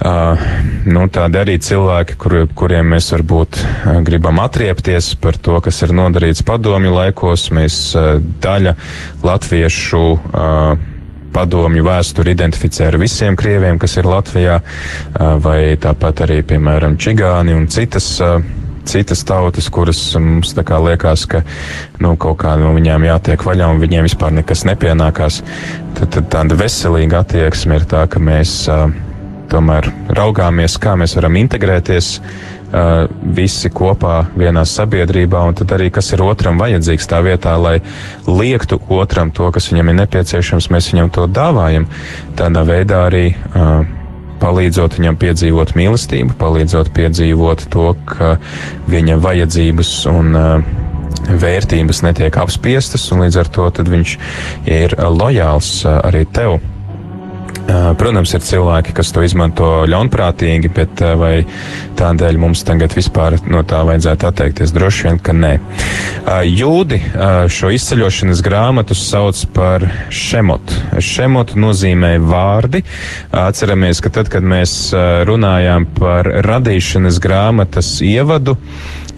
Uh, 0.00 0.40
nu, 0.88 1.02
tādi 1.12 1.36
arī 1.36 1.54
cilvēki, 1.60 2.14
kur, 2.16 2.34
kuriem 2.56 2.94
mēs 2.94 3.10
varbūt 3.12 3.58
uh, 3.60 3.98
gribam 4.00 4.38
atriepties 4.40 5.10
par 5.20 5.36
to, 5.36 5.58
kas 5.60 5.82
ir 5.84 5.92
nodarīts 5.92 6.40
padomju 6.48 6.94
laikos. 6.94 7.50
Mēs 7.52 7.76
uh, 7.98 8.14
daļa 8.40 8.72
latviešu 9.26 10.04
padomju 11.30 11.84
vēsturi 11.84 12.32
identificē 12.32 12.88
ar 12.88 12.96
visiem 12.98 13.36
krieviem, 13.38 13.76
kas 13.78 13.92
ir 14.00 14.08
Latvijā, 14.08 14.56
vai 15.44 15.76
tāpat 15.78 16.24
arī, 16.24 16.40
piemēram, 16.42 16.96
čigāni 16.98 17.54
un 17.54 17.68
citas 17.70 18.16
citas 18.90 19.22
tautas, 19.28 19.68
kuras 19.70 20.00
mums 20.18 20.54
tā 20.56 20.64
kā 20.66 20.80
liekas, 20.82 21.26
ka 21.30 21.44
nu, 22.02 22.16
kaut 22.18 22.40
kā 22.40 22.56
no 22.58 22.72
viņām 22.74 23.04
jātiek 23.06 23.44
vaļā 23.46 23.68
un 23.70 23.78
viņiem 23.84 24.08
vispār 24.08 24.34
nekas 24.40 24.64
nepienākās, 24.66 25.42
tad, 26.00 26.10
tad 26.16 26.32
tāda 26.32 26.58
veselīga 26.58 27.22
attieksme 27.22 27.78
ir 27.78 27.86
tā, 27.92 28.06
ka 28.10 28.22
mēs 28.24 28.64
uh, 28.72 28.88
tomēr 29.50 29.90
raugāmies, 30.16 30.78
kā 30.80 30.94
mēs 30.98 31.16
varam 31.18 31.36
integrēties 31.40 32.10
uh, 32.20 33.06
visi 33.36 33.70
kopā 33.74 34.22
vienā 34.38 34.64
sabiedrībā, 34.68 35.42
un 35.48 35.58
tad 35.58 35.74
arī 35.76 35.90
kas 35.94 36.12
ir 36.14 36.24
otram 36.24 36.60
vajadzīgs 36.62 37.08
tā 37.10 37.22
vietā, 37.26 37.56
lai 37.60 37.78
liektu 38.26 38.80
otram 39.00 39.32
to, 39.34 39.50
kas 39.54 39.70
viņam 39.72 39.92
ir 39.92 40.00
nepieciešams, 40.02 40.70
mēs 40.74 40.92
viņam 40.92 41.12
to 41.14 41.26
dāvājam. 41.30 41.88
Tādā 42.38 42.64
veidā 42.68 43.06
arī 43.08 43.24
uh, 43.34 43.82
palīdzot 44.40 44.98
viņam 44.98 45.18
piedzīvot 45.20 45.74
mīlestību, 45.78 46.36
palīdzot 46.40 46.92
piedzīvot 46.96 47.66
to, 47.72 47.92
ka 48.08 48.36
viņa 48.90 49.18
vajadzības 49.20 49.94
un 50.10 50.38
uh, 50.38 50.76
vērtības 51.30 52.04
netiek 52.06 52.36
apspiestas, 52.40 53.06
un 53.12 53.26
līdz 53.26 53.40
ar 53.42 53.50
to 53.52 53.70
viņš 53.94 54.18
ir 54.70 54.96
lojāls 55.20 55.80
uh, 55.84 56.00
arī 56.08 56.24
tev. 56.32 56.60
Protams, 57.70 58.32
ir 58.34 58.42
cilvēki, 58.42 58.94
kas 58.96 59.12
to 59.14 59.22
izmanto 59.22 59.68
ļaunprātīgi, 59.90 60.70
bet 60.74 61.02
vai 61.20 61.44
tādēļ 61.98 62.38
mums 62.40 62.64
tagad 62.66 62.94
vispār 62.96 63.36
no 63.50 63.62
tā 63.68 63.82
vajadzētu 63.86 64.26
atteikties? 64.26 64.72
Droši 64.74 65.06
vien, 65.06 65.20
ka 65.22 65.34
nē. 65.36 65.52
Jūdi 66.48 67.00
šo 67.52 67.70
izceļošanas 67.76 68.42
grāmatu 68.46 68.96
sauc 68.98 69.42
par 69.54 69.84
šemotu. 70.14 70.80
Šemotu 71.04 71.60
nozīmē 71.60 72.16
vārdi. 72.24 72.82
Atceramies, 73.36 74.02
ka 74.02 74.12
tad, 74.18 74.32
kad 74.32 74.46
mēs 74.46 74.90
runājām 75.28 75.86
par 76.00 76.28
radīšanas 76.46 77.20
grāmatas 77.22 77.92
ievadu, 78.06 78.56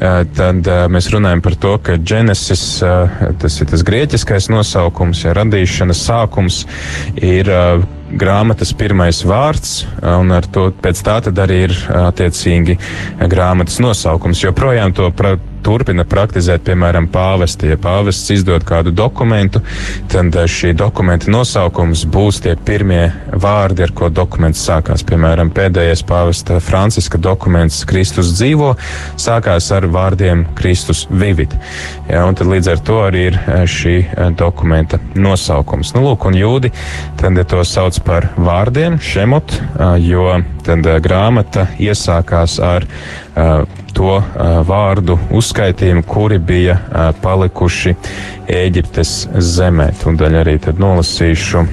tad 0.02 0.68
mēs 0.92 1.08
runājam 1.14 1.42
par 1.44 1.56
to, 1.62 1.76
ka 1.78 1.96
Genesis, 1.96 2.66
tas 2.82 3.58
ir 3.62 3.72
tas 3.72 3.86
grieķiskais 3.86 4.50
nosaukums, 4.52 5.24
ja 5.24 5.34
radīšanas 5.38 6.06
sākums 6.10 6.64
ir 7.22 7.50
grāmatas 8.18 8.72
pirmais 8.76 9.22
vārds, 9.26 9.82
un 10.02 10.32
ar 10.34 10.46
to 10.52 10.68
pēc 10.82 11.02
tā 11.06 11.18
tad 11.26 11.38
arī 11.42 11.62
ir 11.68 11.76
attiecīgi 12.02 12.78
grāmatas 13.32 13.80
nosaukums. 13.82 14.42
Joprojām 14.44 14.94
to 14.96 15.10
pra, 15.16 15.36
turpina 15.64 16.04
praktizēt, 16.08 16.64
piemēram, 16.66 17.08
pāvesti. 17.12 17.72
Ja 17.72 17.78
pāvests 17.80 18.30
izdod 18.34 18.66
kādu 18.68 18.92
dokumentu, 18.94 19.62
tad 20.12 20.36
šī 20.50 20.72
dokumenta 20.78 21.30
nosaukums 21.32 22.04
būs 22.12 22.42
tie 22.44 22.56
pirmie 22.56 23.12
vārdi, 23.32 23.86
ar 23.86 23.94
ko 23.96 24.10
dokuments 24.12 24.62
sākās. 24.66 25.04
Piemēram, 25.08 25.52
pēdējais 25.54 26.04
pāvesta 26.08 26.58
Franciska 26.62 27.20
dokuments 27.22 27.82
Kristus 27.88 28.34
dzīvo 28.36 28.74
sākās 29.20 29.70
ar 29.74 29.86
vārdiem 29.92 30.44
Kristus 30.58 31.06
vivit. 31.10 31.54
Ja, 32.10 32.26
un 32.26 32.36
tad 32.38 32.50
līdz 32.50 32.72
ar 32.74 32.82
to 32.86 33.00
arī 33.06 33.28
ir 33.30 33.38
šī 33.70 33.96
dokumenta 34.38 34.98
nosaukums. 35.14 35.94
Nu, 35.96 36.04
lūk, 36.08 36.26
un 36.28 36.38
jūdi 36.38 36.72
tad 37.20 37.38
to 37.48 37.62
sauc 37.66 37.98
par 38.06 38.30
vārdiem, 38.36 38.98
šemot, 39.02 39.54
jo 40.02 40.26
tad 40.66 40.86
grāmata 41.04 41.68
iesākās 41.80 42.58
ar 42.62 42.86
to 43.92 44.16
vārdu 44.68 45.18
uzskaitījumu, 45.52 46.02
kuri 46.08 46.38
bija 46.40 46.78
palikuši 47.20 47.92
Ēģiptes 48.52 49.10
zemē. 49.36 49.92
Tūdaļ 50.00 50.36
arī 50.40 50.54
nolasīšu 50.80 51.64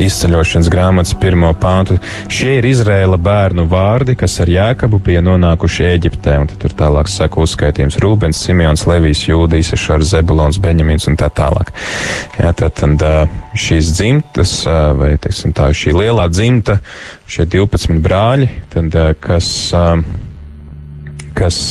izceļošanas 0.00 0.70
grāmatas 0.70 1.12
pirmo 1.20 1.50
pāntu. 1.58 1.98
Šie 2.32 2.54
ir 2.60 2.68
Izrēla 2.70 3.18
bērnu 3.20 3.66
vārdi, 3.68 4.14
kas 4.16 4.38
ar 4.40 4.48
Jēkabu 4.48 5.00
bija 5.04 5.20
nonākuši 5.26 5.88
Eģiptē, 5.90 6.38
tur 6.62 6.72
tālāk 6.78 7.10
saka 7.12 7.42
uzskaitījums 7.42 7.98
Rūbens, 8.00 8.40
Simjons, 8.46 8.86
Levijs, 8.88 9.26
Jūdīs, 9.28 9.74
Ešars, 9.76 10.14
Zebulons, 10.14 10.60
Beņamins 10.62 11.10
un 11.10 11.18
tā 11.20 11.28
tālāk. 11.28 11.74
Jā, 12.38 12.52
tad, 12.56 12.78
tad 12.78 13.04
šīs 13.58 13.90
dzimtas, 13.98 14.60
vai, 14.96 15.16
teiksim 15.20 15.52
tā, 15.56 15.72
šī 15.76 15.96
lielā 15.98 16.28
dzimta, 16.32 16.78
šie 17.26 17.48
12 17.58 17.98
brāļi, 18.06 18.52
tad, 18.72 18.94
kas, 19.26 19.50
kas 21.36 21.66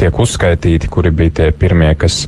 tiek 0.00 0.20
uzskaitīti, 0.24 0.88
kuri 0.92 1.12
bija 1.14 1.36
tie 1.40 1.48
pirmie, 1.56 1.90
kas 1.98 2.24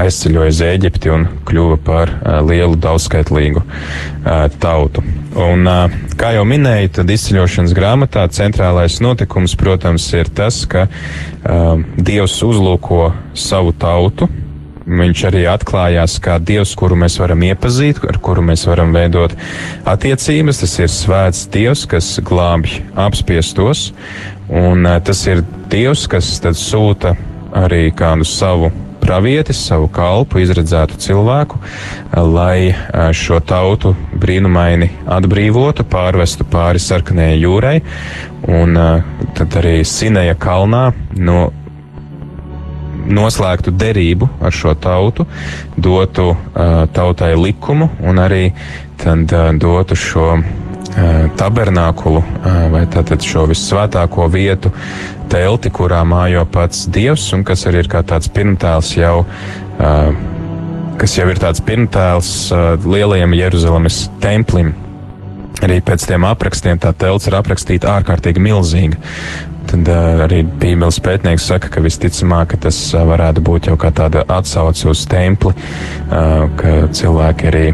aizceļoja 0.00 0.54
uz 0.54 0.62
Eģipti 0.66 1.12
un 1.14 1.26
kļuva 1.48 1.78
par 1.84 2.12
uh, 2.14 2.38
lielu 2.46 2.78
daudzskaitlīgu 2.80 3.62
uh, 3.62 4.46
tautu. 4.62 5.04
Un, 5.34 5.66
uh, 5.66 5.94
kā 6.18 6.34
jau 6.36 6.44
minēju, 6.48 6.92
tad 7.00 7.12
izceļošanas 7.14 7.74
grāmatā 7.76 8.26
centrālais 8.34 9.00
notikums, 9.04 9.56
protams, 9.58 10.08
ir 10.16 10.30
tas, 10.34 10.62
ka 10.70 10.86
uh, 10.88 11.82
Dievs 11.98 12.40
uzlūko 12.46 13.08
savu 13.38 13.74
tautu, 13.78 14.30
Viņš 14.84 15.24
arī 15.30 15.46
atklājās 15.48 16.18
kā 16.20 16.36
Dievs, 16.36 16.74
kuru 16.76 16.98
mēs 17.00 17.16
varam 17.20 17.40
iepazīt, 17.46 18.02
ar 18.04 18.18
kuru 18.20 18.44
mēs 18.44 18.66
varam 18.68 18.92
veidot 18.92 19.32
attiecības. 19.88 20.60
Tas 20.60 20.78
ir 20.78 20.90
svēts 20.92 21.44
Dievs, 21.52 21.86
kas 21.88 22.10
glābj 22.20 22.82
apspiestos, 23.06 23.90
un 24.52 24.84
uh, 24.84 24.98
tas 25.04 25.24
ir 25.30 25.40
Dievs, 25.72 26.04
kas 26.10 26.36
sūta 26.60 27.14
arī 27.54 27.86
kādu 27.96 28.26
savu 28.28 28.72
pravietis, 29.04 29.60
savu 29.68 29.88
kalpu, 29.92 30.40
izredzētu 30.40 30.96
cilvēku, 31.02 31.60
lai 32.32 32.74
šo 33.16 33.40
tautu 33.44 33.92
brīnumaini 34.20 34.88
atbrīvotu, 35.16 35.84
pārvestu 35.90 36.46
pāri 36.48 36.80
sarkanējai 36.80 37.42
jūrai, 37.42 37.74
un 38.48 38.78
tad 39.36 39.58
arī 39.60 39.76
Sineja 39.88 40.36
kalnā 40.40 40.86
no 41.20 41.50
noslēgtu 43.06 43.74
derību 43.76 44.28
ar 44.44 44.54
šo 44.54 44.74
tautu, 44.74 45.26
dotu 45.76 46.30
uh, 46.32 46.84
tautai 46.94 47.34
likumu 47.38 47.90
un 48.02 48.20
arī 48.22 48.48
tad 49.00 49.32
uh, 49.32 49.50
dotu 49.60 49.96
šo 49.98 50.28
uh, 50.38 50.44
tabernākulu 51.38 52.20
uh, 52.20 52.52
vai 52.72 52.84
tātad 52.90 53.24
šo 53.24 53.46
visvētāko 53.50 54.28
vietu 54.32 54.72
telti, 55.32 55.72
kurā 55.74 56.04
mājo 56.06 56.44
pats 56.50 56.86
Dievs 56.92 57.30
un 57.36 57.44
kas 57.46 57.66
arī 57.70 57.84
ir 57.84 57.90
kā 57.92 58.04
tāds 58.06 58.30
pirmtēls 58.32 58.94
jau. 58.98 59.24
Uh, 59.74 60.14
kas 61.00 61.16
jau 61.18 61.26
ir 61.26 61.40
tāds 61.42 61.62
pirmtēls 61.64 62.30
uh, 62.54 62.74
lielajam 62.86 63.34
Jeruzalemes 63.34 64.04
templim, 64.22 64.70
arī 65.62 65.80
pēc 65.84 66.06
tiem 66.08 66.26
aprakstiem 66.26 66.80
tā 66.82 66.92
telts 66.96 67.28
ir 67.28 67.36
aprakstīta 67.38 67.92
ārkārtīgi 67.98 68.42
milzīga. 68.42 68.98
Tad 69.70 69.88
uh, 69.88 70.24
arī 70.26 70.42
Bībeles 70.44 71.00
pētnieks 71.02 71.48
saka, 71.48 71.70
ka 71.72 71.82
visticamāk 71.84 72.52
ka 72.52 72.60
tas 72.66 72.78
uh, 72.94 73.04
varētu 73.08 73.44
būt 73.44 73.70
jau 73.70 73.76
kā 73.80 73.90
tāda 73.94 74.24
atsauce 74.30 74.88
uz 74.90 75.04
templi, 75.10 75.54
uh, 75.54 76.48
ka 76.60 76.80
cilvēki 76.94 77.52
arī. 77.52 77.68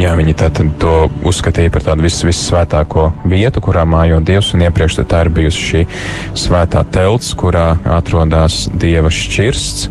Jā, 0.00 0.14
viņi 0.18 0.32
to 0.80 0.92
uzskatīja 1.28 1.70
par 1.70 1.84
tādu 1.86 2.02
vis, 2.02 2.16
vissvētāko 2.24 3.04
vietu, 3.28 3.60
kurā 3.62 3.84
mājo 3.86 4.18
Dievs, 4.24 4.48
un 4.56 4.64
iepriekš 4.64 4.96
tā 5.06 5.20
ir 5.22 5.30
bijusi 5.36 5.66
šī 5.68 5.82
svētā 6.40 6.82
telts, 6.90 7.30
kurā 7.38 7.76
atrodas 7.86 8.64
Dieva 8.72 9.12
šķirsts, 9.12 9.86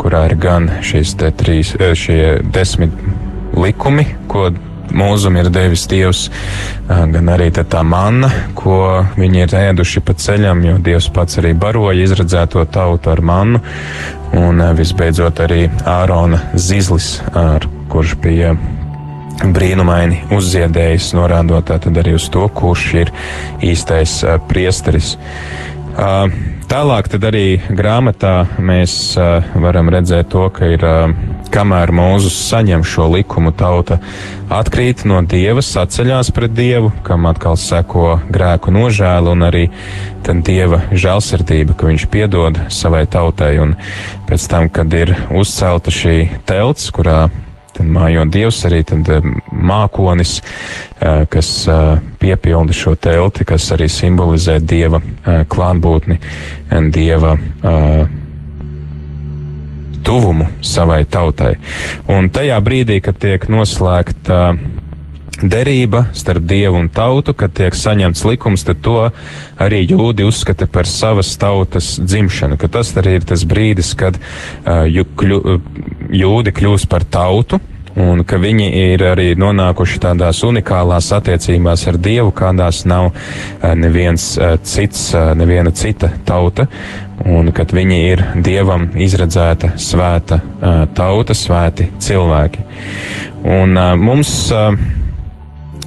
kurā 0.00 0.22
ir 0.30 0.36
gan 0.40 0.70
šīs 0.86 1.16
trīs, 1.36 1.74
šie 1.76 2.38
desmit 2.54 2.94
likumi, 3.58 4.06
ko 4.30 4.48
mūzum 4.94 5.36
ir 5.40 5.50
devis 5.52 5.86
Dievs, 5.90 6.26
gan 6.88 7.30
arī 7.32 7.50
tā 7.54 7.82
manna, 7.86 8.30
ko 8.58 9.04
viņi 9.18 9.44
ir 9.44 9.56
ēduši 9.60 10.02
pa 10.04 10.14
ceļam, 10.18 10.64
jo 10.66 10.78
Dievs 10.82 11.10
pats 11.14 11.40
arī 11.42 11.54
baroja 11.54 12.04
izredzēto 12.04 12.64
tautu 12.72 13.12
ar 13.12 13.22
mannu, 13.22 13.62
un 14.40 14.62
visbeidzot 14.76 15.42
arī 15.46 15.64
Ārona 15.88 16.42
zizlis, 16.54 17.18
ar 17.34 17.66
kurš 17.90 18.16
bija 18.22 18.54
brīnumaini 19.40 20.26
uzziedējis, 20.36 21.12
norādot 21.16 21.70
tad 21.70 21.96
arī 22.02 22.14
uz 22.18 22.28
to, 22.32 22.46
kurš 22.54 22.86
ir 23.04 23.12
īstais 23.64 24.20
priesteris. 24.50 25.14
Tālāk 26.70 27.08
tad 27.10 27.24
arī 27.26 27.58
grāmatā 27.74 28.44
mēs 28.62 28.92
varam 29.58 29.88
redzēt 29.90 30.28
to, 30.30 30.44
ka 30.54 30.68
ir 30.70 30.84
kamēr 31.50 31.90
Mūzus 31.90 32.36
saņem 32.46 32.84
šo 32.86 33.08
likumu, 33.10 33.50
tauta 33.50 33.98
atkrīt 34.54 35.02
no 35.10 35.18
dieva, 35.26 35.64
saceļās 35.66 36.30
pret 36.36 36.54
dievu, 36.54 36.92
kam 37.02 37.26
atkal 37.26 37.58
seko 37.58 38.20
grēku 38.30 38.70
nožēla 38.76 39.34
un 39.34 39.42
arī 39.48 39.64
dieva 40.46 40.84
žēlsirdība, 40.94 41.74
ka 41.74 41.90
viņš 41.90 42.06
piedod 42.12 42.62
savai 42.70 43.02
tautai. 43.10 43.56
Un 43.66 43.74
pēc 44.30 44.46
tam, 44.52 44.70
kad 44.70 44.94
ir 44.94 45.16
uzcelta 45.34 45.90
šī 45.90 46.20
telts, 46.46 46.86
kurā 46.94 47.24
mājo 47.86 48.24
dievs, 48.30 48.62
arī 48.68 48.82
tad 48.86 49.08
eh, 49.12 49.26
mākonis, 49.52 50.38
eh, 50.40 51.24
kas 51.30 51.50
eh, 51.68 52.00
piepilda 52.20 52.76
šo 52.76 52.94
telti, 53.00 53.46
kas 53.48 53.70
arī 53.74 53.88
simbolizē 53.90 54.58
dieva 54.60 55.00
klātbūtni, 55.50 56.18
dieva 56.92 57.36
tuvumu 60.04 60.46
savai 60.64 61.04
tautai. 61.08 61.54
Un 62.12 62.28
tajā 62.32 62.58
brīdī, 62.64 63.00
kad 63.04 63.18
tiek 63.20 63.46
noslēgta 63.52 64.40
derība 65.42 66.06
starp 66.16 66.44
dievu 66.48 66.80
un 66.80 66.88
tautu, 66.92 67.34
kad 67.34 67.54
tiek 67.56 67.76
saņemts 67.76 68.24
likums, 68.28 68.64
tad 68.66 68.82
to 68.84 69.08
arī 69.60 69.82
jūdi 69.88 70.26
uzskata 70.28 70.68
par 70.70 70.88
savas 70.88 71.32
tautas 71.40 71.94
dzimšanu, 72.02 72.60
tas 72.70 72.94
arī 73.00 73.18
ir 73.18 73.26
tas 73.28 73.44
brīdis, 73.48 73.94
kad 73.98 74.18
uh, 74.20 74.86
kļu, 75.16 75.60
jūdi 76.12 76.54
kļūst 76.56 76.90
par 76.90 77.04
tautu, 77.08 77.60
un 77.98 78.22
ka 78.24 78.38
viņi 78.40 78.68
ir 78.92 79.04
arī 79.10 79.32
nonākuši 79.38 80.00
tādās 80.04 80.42
unikālās 80.46 81.10
attiecībās 81.16 81.86
ar 81.90 81.98
Dievu, 82.00 82.32
kādās 82.36 82.84
nav 82.88 83.10
neviens 83.76 84.32
cits, 84.62 85.10
neviena 85.36 85.72
cita 85.74 86.12
tauta, 86.26 86.68
un 87.26 87.50
kad 87.56 87.74
viņi 87.74 88.00
ir 88.12 88.24
Dievam 88.44 88.90
izredzēta 88.94 89.74
svēta 89.80 90.40
tauta, 90.94 91.36
svēti 91.36 91.90
cilvēki. 92.00 92.64
Un 93.50 93.76
mums 94.00 94.32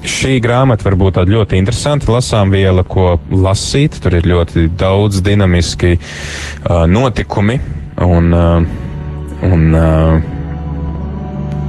šī 0.08 0.38
grāmata 0.44 0.86
var 0.88 0.98
būt 1.00 1.18
tāda 1.18 1.34
ļoti 1.34 1.58
interesanta 1.60 2.12
lasām 2.12 2.52
viela, 2.54 2.84
ko 2.84 3.16
lasīt. 3.30 3.98
Tur 4.04 4.18
ir 4.18 4.28
ļoti 4.28 4.68
daudz 4.78 5.22
dinamiski 5.24 5.96
uh, 5.96 6.84
notikumi 6.90 7.58
un, 8.04 8.32
uh, 8.34 9.50
un 9.50 9.68
uh, 9.74 10.32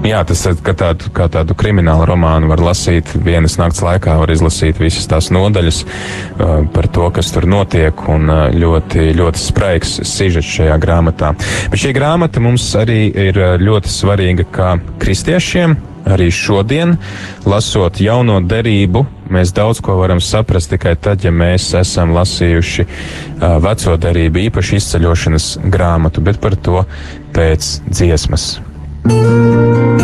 Jā, 0.06 0.20
tas 0.22 0.38
ir 0.46 0.60
kā 0.62 0.76
tādu, 0.78 1.08
kā 1.16 1.26
tādu 1.34 1.56
kriminālu 1.58 2.06
romānu 2.06 2.50
var 2.52 2.62
lasīt 2.62 3.10
vienas 3.26 3.56
nakts 3.58 3.82
laikā, 3.82 4.14
var 4.20 4.30
izlasīt 4.30 4.78
visas 4.78 5.08
tās 5.10 5.32
nodaļas 5.34 5.80
uh, 5.82 6.60
par 6.76 6.90
to, 6.94 7.08
kas 7.16 7.32
tur 7.34 7.48
notiek, 7.50 8.04
un 8.14 8.30
uh, 8.30 8.44
ļoti, 8.54 9.08
ļoti 9.18 9.42
spraigs 9.42 9.96
sižets 10.06 10.52
šajā 10.60 10.78
grāmatā. 10.84 11.34
Bet 11.74 11.82
šī 11.82 11.96
grāmata 11.98 12.44
mums 12.44 12.68
arī 12.78 13.08
ir 13.10 13.42
uh, 13.42 13.56
ļoti 13.58 13.96
svarīga 13.96 14.46
kā 14.54 14.76
kristiešiem. 15.02 15.74
Arī 16.06 16.30
šodien, 16.34 16.98
lasot 17.50 17.98
jauno 18.02 18.38
derību, 18.46 19.06
mēs 19.34 19.54
daudz 19.58 19.82
ko 19.82 19.98
varam 19.98 20.22
saprast 20.22 20.70
tikai 20.74 20.94
tad, 21.02 21.26
ja 21.26 21.34
mēs 21.34 21.72
esam 21.80 22.14
lasījuši 22.14 22.86
uh, 22.86 23.58
veco 23.66 23.98
derību, 23.98 24.46
īpaši 24.52 24.80
izceļošanas 24.82 25.50
grāmatu, 25.74 26.22
bet 26.22 26.42
par 26.44 26.60
to 26.62 26.86
pēc 27.34 27.76
dziesmas. 27.90 28.56
Música 29.06 29.95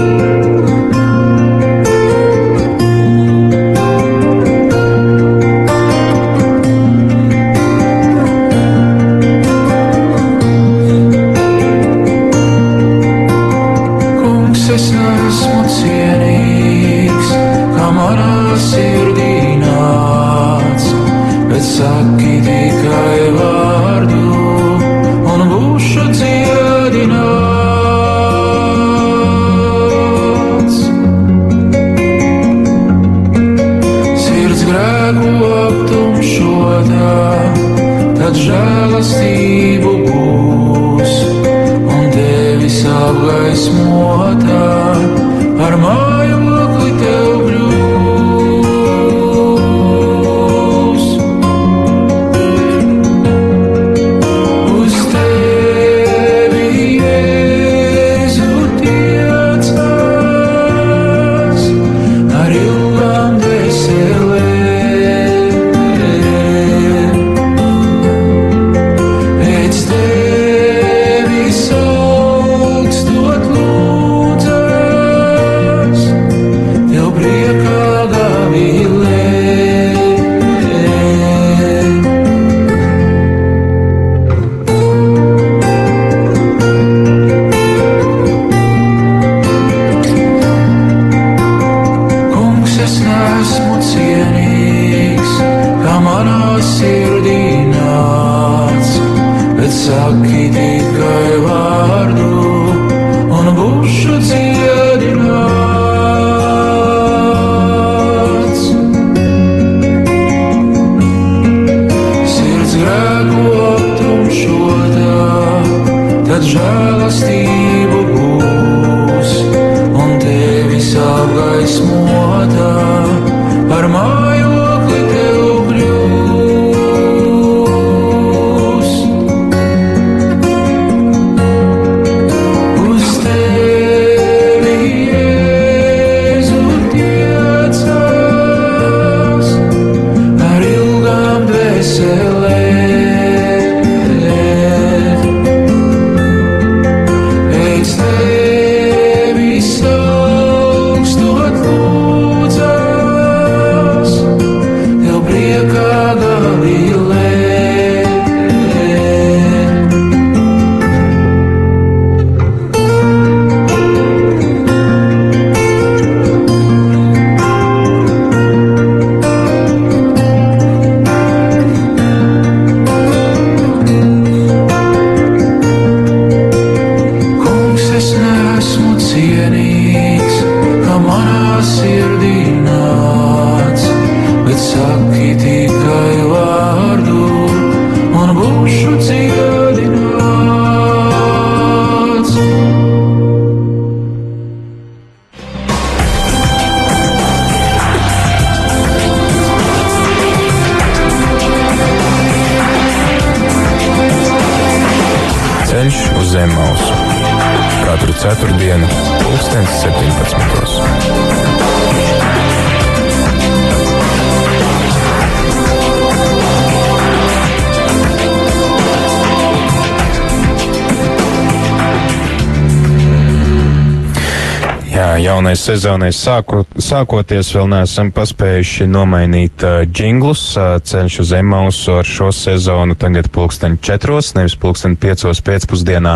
Jā, 225.52 225.58
jaunais 225.58 225.68
sezonais 225.68 226.16
sāko, 226.16 226.62
sākoties, 226.80 227.50
vēl 227.52 227.66
neesam 227.68 228.12
paspējuši 228.16 228.86
nomainīt 228.88 229.64
uh, 229.68 229.82
jinglus. 229.84 230.56
Uh, 230.56 230.78
ceļš 230.80 231.18
uz 231.26 231.34
Emausu 231.36 231.98
ar 232.00 232.08
šo 232.08 232.30
sezonu 232.32 232.96
tagad 232.96 233.28
pulksten 233.36 233.76
četros, 233.84 234.32
nevis 234.38 234.56
pulksten 234.56 234.96
piecos 234.96 235.44
pēcpusdienā, 235.44 236.16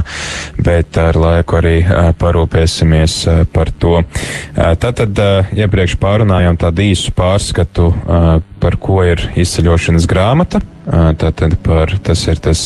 bet 0.63 0.95
ar 0.95 1.19
laiku 1.19 1.59
arī 1.59 1.75
uh, 1.83 2.13
parūpēsimies 2.15 3.17
uh, 3.27 3.43
par 3.51 3.73
to. 3.75 3.97
Uh, 4.05 4.71
tātad 4.79 5.11
uh, 5.19 5.51
iepriekš 5.51 5.99
pārunājām 5.99 6.55
tādu 6.55 6.87
īsu 6.87 7.11
pārskatu, 7.11 7.91
uh, 7.91 8.39
par 8.63 8.79
ko 8.79 9.03
ir 9.03 9.19
izceļošanas 9.35 10.07
grāmata. 10.07 10.63
Tātad 10.85 11.55
par, 11.65 11.89
tas 12.05 12.21
ir 12.29 12.37
tas, 12.37 12.59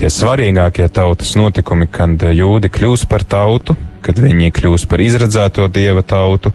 tie 0.00 0.08
svarīgākie 0.08 0.86
tautas 0.88 1.34
notikumi, 1.36 1.84
kad 1.92 2.22
jūdi 2.32 2.70
kļūs 2.72 3.04
par 3.10 3.26
tautu, 3.28 3.76
kad 4.06 4.20
viņi 4.22 4.52
kļūs 4.54 4.86
par 4.90 5.02
izredzēto 5.02 5.66
dieva 5.72 6.04
tautu, 6.06 6.52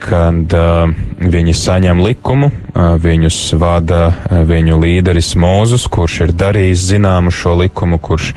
kad 0.00 0.54
uh, 0.56 0.90
viņi 1.20 1.54
saņem 1.54 2.02
likumu, 2.02 2.50
uh, 2.50 2.94
viņus 3.00 3.38
vada 3.60 4.02
uh, 4.10 4.40
viņu 4.48 4.80
līderis 4.80 5.34
Mūzus, 5.38 5.86
kurš 5.92 6.20
ir 6.26 6.36
darījis 6.40 6.86
zināmu 6.94 7.32
šo 7.34 7.58
likumu, 7.60 8.00
kurš 8.02 8.32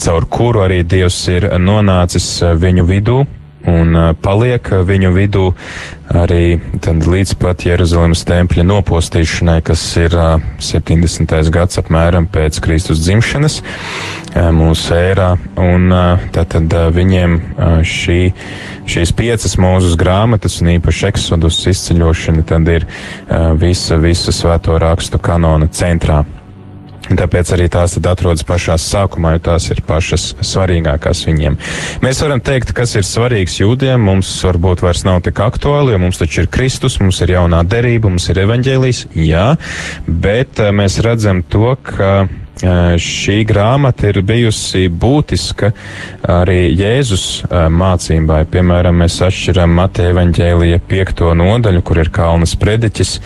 caur 0.00 0.28
kuru 0.30 0.64
arī 0.64 0.82
Dievs 0.86 1.18
ir 1.34 1.50
nonācis 1.60 2.28
uh, 2.42 2.54
viņu 2.58 2.86
vidū 2.88 3.24
un 3.70 3.96
paliek 4.22 4.68
viņu 4.84 5.12
vidū 5.14 5.46
arī 6.14 6.60
līdz 6.84 7.34
pat 7.40 7.64
Jeruzalemes 7.64 8.24
tempļa 8.28 8.66
nopostīšanai, 8.68 9.60
kas 9.64 9.82
ir 10.00 10.16
uh, 10.18 10.42
70. 10.60 11.32
gads 11.54 11.80
apmēram 11.80 12.28
pēc 12.30 12.60
Kristus 12.64 13.02
dzimšanas 13.04 13.60
mūsu 14.34 14.94
ērā, 14.96 15.28
un 15.62 15.92
tātad 16.34 16.72
viņiem 16.96 17.36
šī, 17.86 18.18
šīs 18.90 19.12
piecas 19.14 19.54
mūzus 19.62 19.94
grāmatas 20.00 20.58
un 20.62 20.72
īpaši 20.74 21.06
eksodus 21.12 21.60
izceļošana 21.70 22.42
tad 22.48 22.70
ir 22.72 22.88
visa, 23.60 24.00
visa 24.02 24.34
svēto 24.34 24.78
rakstu 24.82 25.22
kanona 25.22 25.70
centrā. 25.70 26.24
Tāpēc 27.12 27.50
arī 27.56 27.68
tās 27.72 27.98
atrodas 27.98 28.44
pašā 28.48 28.78
sākumā, 28.80 29.34
jo 29.36 29.42
tās 29.50 29.68
ir 29.72 29.82
pašas 29.86 30.30
svarīgākās 30.44 31.24
viņiem. 31.28 31.58
Mēs 32.04 32.22
varam 32.24 32.40
teikt, 32.44 32.72
kas 32.76 32.96
ir 32.96 33.04
svarīgs 33.04 33.58
jūdiem, 33.60 34.00
mums 34.00 34.30
varbūt 34.46 34.84
vairs 34.86 35.04
nav 35.04 35.20
tik 35.26 35.42
aktuāli, 35.44 35.92
jo 35.92 36.00
mums 36.06 36.20
taču 36.20 36.44
ir 36.44 36.50
Kristus, 36.52 36.98
mums 37.02 37.20
ir 37.24 37.34
jaunā 37.36 37.60
derība, 37.68 38.08
mums 38.12 38.30
ir 38.32 38.40
evaņģēlijs, 38.46 39.04
jā, 39.20 39.50
bet 40.08 40.64
eh, 40.64 40.72
mēs 40.72 41.00
redzam 41.04 41.44
to, 41.44 41.76
ka 41.84 42.24
šī 42.62 43.40
grāmata 43.48 44.08
ir 44.08 44.20
bijusi 44.22 44.86
būtiska 44.88 45.72
arī 46.30 46.70
Jēzus 46.70 47.44
mācībai. 47.50 48.44
Piemēram, 48.50 49.02
mēs 49.02 49.18
atšķiram 49.26 49.74
Mateja 49.74 50.12
evaņģēlija 50.14 50.78
piekto 50.88 51.32
nodaļu, 51.34 51.82
kur 51.82 51.98
ir 52.04 52.12
kalnas 52.14 52.54
prediķis, 52.60 53.16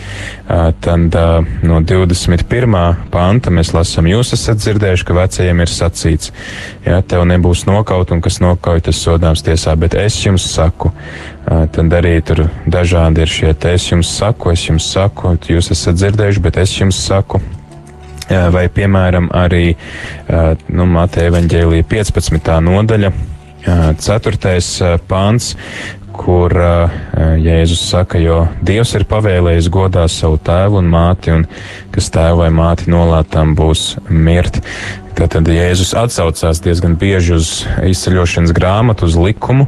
tad 0.81 1.17
no 1.61 1.81
21. 1.85 2.79
panta 3.13 3.53
mēs 3.53 3.73
lasām, 3.77 4.09
jūs 4.09 4.33
esat 4.33 4.63
dzirdējuši, 4.63 5.05
ka 5.05 5.19
vecajiem 5.19 5.61
ir 5.61 5.73
sacīts, 5.75 6.33
ja 6.87 7.01
tev 7.05 7.27
nebūs 7.29 7.67
nokaut 7.69 8.11
un 8.15 8.25
kas 8.25 8.41
nokauj, 8.41 8.81
tas 8.89 9.03
sodāms 9.05 9.45
tiesā, 9.45 9.77
bet 9.79 9.93
es 9.99 10.17
jums 10.25 10.49
saku, 10.49 10.91
tad 11.45 11.95
arī 12.01 12.17
tur 12.25 12.47
dažādi 12.65 13.23
ir 13.23 13.37
šie 13.37 13.53
te 13.53 13.77
es 13.77 13.91
jums 13.91 14.09
saku, 14.09 14.55
es 14.57 14.65
jums 14.71 14.89
saku, 14.89 15.37
jūs 15.53 15.71
esat 15.77 16.01
dzirdējuši, 16.01 16.45
bet 16.49 16.61
es 16.65 16.77
jums 16.81 17.05
saku. 17.05 17.43
Jā, 18.29 18.45
Vai, 18.53 18.67
piemēram, 18.69 19.31
arī 19.33 19.73
ā, 19.73 20.53
nu, 20.69 20.85
Mateja 20.89 21.31
evaņģēlīja 21.31 21.87
15. 21.89 22.51
nodaļa, 22.67 23.09
4. 23.65 24.99
pāns, 25.09 25.53
kur 26.19 26.51
ā, 26.51 26.75
Jēzus 27.39 27.81
saka, 27.91 28.19
jo 28.19 28.43
Dievs 28.65 28.93
ir 28.97 29.05
pavēlējis 29.09 29.69
godā 29.71 30.05
savu 30.11 30.39
tēvu 30.43 30.81
un 30.81 30.89
māti, 30.91 31.33
un 31.35 31.45
kas 31.93 32.11
tēvu 32.15 32.43
vai 32.43 32.49
māti 32.55 32.89
nolātām 32.91 33.55
būs 33.59 33.93
mirt. 34.09 34.61
Tātad 35.19 35.49
Jēzus 35.51 35.91
atsaucās 35.99 36.61
diezgan 36.63 36.93
bieži 36.99 37.33
uz 37.35 37.47
izceļošanas 37.83 38.53
grāmatu, 38.55 39.09
uz 39.09 39.17
likumu, 39.19 39.67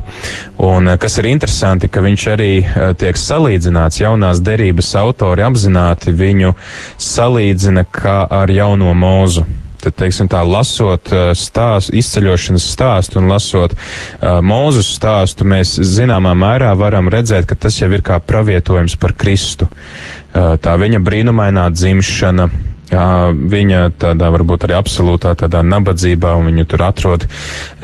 un 0.64 0.94
kas 1.02 1.20
ir 1.20 1.28
interesanti, 1.34 1.90
ka 1.92 2.04
viņš 2.06 2.28
arī 2.32 2.52
tiek 3.00 3.20
salīdzināts, 3.20 4.00
jaunās 4.00 4.40
derības 4.44 4.94
autori 5.02 5.44
apzināti 5.44 6.16
viņu 6.16 6.56
salīdzina 6.96 7.84
kā 7.92 8.22
ar 8.32 8.54
jauno 8.54 8.96
mūzu. 8.96 9.44
Tad, 9.82 9.96
teiksim, 9.98 10.30
tā 10.32 10.44
lasot 10.46 11.12
uh, 11.14 11.32
stāstu, 11.38 11.96
izceļošanas 12.02 12.68
stāstu 12.76 13.22
un 13.22 13.30
lasot 13.32 13.74
uh, 13.76 14.40
mūzus 14.46 14.94
stāstu, 14.98 15.48
mēs 15.48 15.74
zināmā 15.82 16.36
mērā 16.38 16.74
varam 16.78 17.10
redzēt, 17.12 17.48
ka 17.50 17.58
tas 17.58 17.80
jau 17.82 17.90
ir 17.92 18.04
kā 18.06 18.20
pravietojums 18.22 18.98
par 19.02 19.16
Kristu. 19.18 19.70
Uh, 19.70 20.56
tā 20.62 20.78
viņa 20.82 21.02
brīnumainā 21.06 21.70
dzimšana, 21.74 22.52
Jā, 22.92 23.32
viņa 23.32 23.86
tādā 23.96 24.28
varbūt 24.36 24.66
arī 24.68 24.76
absolūtā 24.76 25.32
tādā 25.40 25.62
nabadzībā, 25.64 26.34
un 26.36 26.50
viņu 26.50 26.66
tur 26.68 26.82
atrod, 26.84 27.24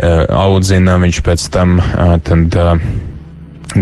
audzina, 0.03 0.97
viņš 0.99 1.21
pēc 1.23 1.45
tam 1.53 1.77
tad 2.27 2.57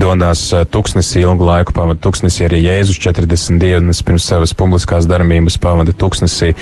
dodās 0.02 0.48
tuksnesī 0.74 1.24
ilgu 1.26 1.46
laiku, 1.48 1.76
pavada 1.76 2.00
tuksnesī 2.02 2.48
arī 2.50 2.64
Jēzus 2.66 3.00
40 3.04 3.62
dienas 3.62 4.04
pirms 4.06 4.28
savas 4.28 4.56
publiskās 4.58 5.08
darbības 5.10 5.60
pavada 5.62 5.96
tuksnesī. 5.96 6.54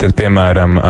Tad, 0.00 0.16
piemēram, 0.18 0.80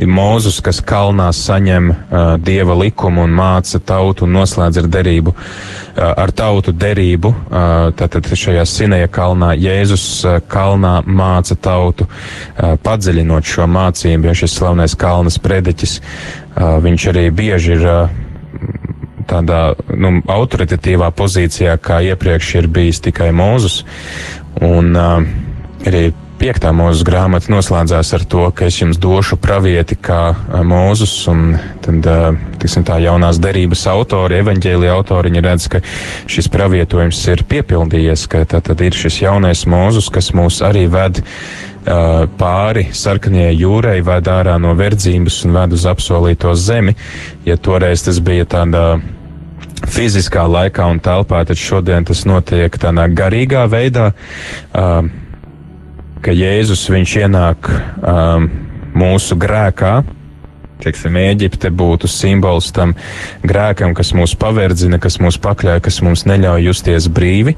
Mūzus, 0.00 0.60
kas 0.64 0.78
kalnā 0.80 1.26
saņem 1.34 1.90
uh, 1.90 2.20
dieva 2.40 2.76
likumu 2.78 3.26
un 3.26 3.34
māca 3.36 3.80
tautu 3.84 4.24
un 4.24 4.32
noslēdz 4.32 4.80
ar 4.80 4.88
derību, 4.88 5.34
uh, 5.34 6.14
ar 6.22 6.32
tautu 6.32 6.72
derību. 6.72 7.28
Uh, 7.28 7.90
tātad 7.98 8.24
šajā 8.24 8.64
Sineja 8.64 9.10
kalnā 9.12 9.52
Jēzus 9.60 10.06
uh, 10.24 10.38
kalnā 10.48 11.00
māca 11.04 11.56
tautu, 11.58 12.06
uh, 12.06 12.78
padziļinot 12.80 13.44
šo 13.44 13.68
mācību, 13.68 14.30
jo 14.30 14.38
šis 14.40 14.56
slavenais 14.56 14.96
kalnas 14.96 15.36
prediķis, 15.42 15.98
uh, 16.00 16.78
viņš 16.80 17.08
arī 17.12 17.28
bieži 17.34 17.76
ir. 17.76 17.86
Uh, 17.90 18.26
tādā 19.30 19.60
nu, 19.94 20.18
autoritatīvā 20.30 21.12
pozīcijā, 21.16 21.76
kā 21.82 22.00
iepriekš 22.10 22.56
ir 22.60 22.70
bijis 22.72 23.02
tikai 23.06 23.30
Mūzus. 23.36 23.84
Un 24.66 24.90
uh, 24.98 25.22
arī 25.86 26.10
piektā 26.40 26.70
mūzes 26.72 27.04
grāmata 27.04 27.52
noslēdzās 27.52 28.14
ar 28.16 28.24
to, 28.32 28.46
ka 28.56 28.68
es 28.70 28.78
jums 28.80 28.98
došu 29.00 29.36
pravieti 29.40 29.96
kā 30.00 30.32
Mūzus, 30.66 31.12
un 31.30 31.56
tad, 31.84 32.06
tiksim, 32.62 32.84
tā 32.88 32.96
jaunās 33.04 33.40
derības 33.42 33.84
autori, 33.92 34.40
evaņģēlija 34.40 34.94
autori, 34.96 35.30
viņi 35.30 35.44
redz, 35.44 35.68
ka 35.72 35.82
šis 36.30 36.48
pravietojums 36.52 37.20
ir 37.34 37.44
piepildījies, 37.50 38.24
ka 38.32 38.46
tā 38.48 38.62
tad 38.64 38.80
ir 38.84 38.96
šis 38.96 39.20
jaunais 39.26 39.66
Mūzus, 39.68 40.08
kas 40.12 40.32
mūs 40.36 40.62
arī 40.64 40.86
ved 40.90 41.20
pāri 42.40 42.88
sarkanajai 42.92 43.54
jūrai, 43.56 44.00
ved 44.04 44.28
ārā 44.28 44.58
no 44.60 44.74
verdzības 44.76 45.44
un 45.46 45.56
ved 45.56 45.76
uz 45.76 45.86
apsolīto 45.88 46.52
zemi. 46.56 46.96
Ja 47.48 47.56
toreiz 47.56 48.04
tas 48.04 48.20
bija 48.24 48.48
tādā 48.48 48.84
fiziskā 49.90 50.46
laikā 50.50 50.86
un 50.90 51.00
telpā, 51.02 51.42
tad 51.48 51.58
šodien 51.58 52.06
tas 52.08 52.24
notiek 52.28 52.78
tādā 52.80 53.08
garīgā 53.10 53.66
veidā. 53.70 54.12
Uh, 54.70 55.10
ka 56.24 56.32
Jēzus 56.36 56.86
viņš 56.92 57.16
ienāk 57.24 57.68
um, 57.70 58.48
mūsu 58.96 59.36
grēkā. 59.40 60.00
Teiksim, 60.80 61.16
Eģipte 61.20 61.68
būtu 61.76 62.08
simbols 62.08 62.70
tam 62.72 62.94
grēkam, 63.44 63.92
kas 63.96 64.14
mūs 64.16 64.32
paverdzina, 64.40 64.96
kas 65.00 65.18
mūs 65.20 65.36
pakļauj, 65.42 65.82
kas 65.84 66.00
mums 66.04 66.24
neļauj 66.28 66.64
justies 66.70 67.08
brīvi, 67.12 67.56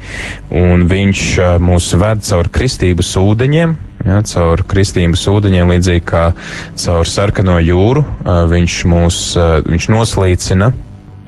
un 0.50 0.88
viņš 0.90 1.24
uh, 1.38 1.54
mūs 1.62 1.92
ved 2.02 2.24
caur 2.26 2.50
kristības 2.50 3.12
ūdeņiem, 3.20 3.76
ja, 4.08 4.22
caur 4.26 4.64
kristības 4.66 5.22
ūdeņiem, 5.30 5.74
līdzīgi 5.76 6.06
kā 6.10 6.24
caur 6.82 7.06
sarkano 7.06 7.60
jūru, 7.62 8.02
uh, 8.02 8.42
viņš 8.50 8.80
mūs, 8.90 9.20
uh, 9.38 9.60
viņš 9.70 9.92
noslīcina 9.94 10.72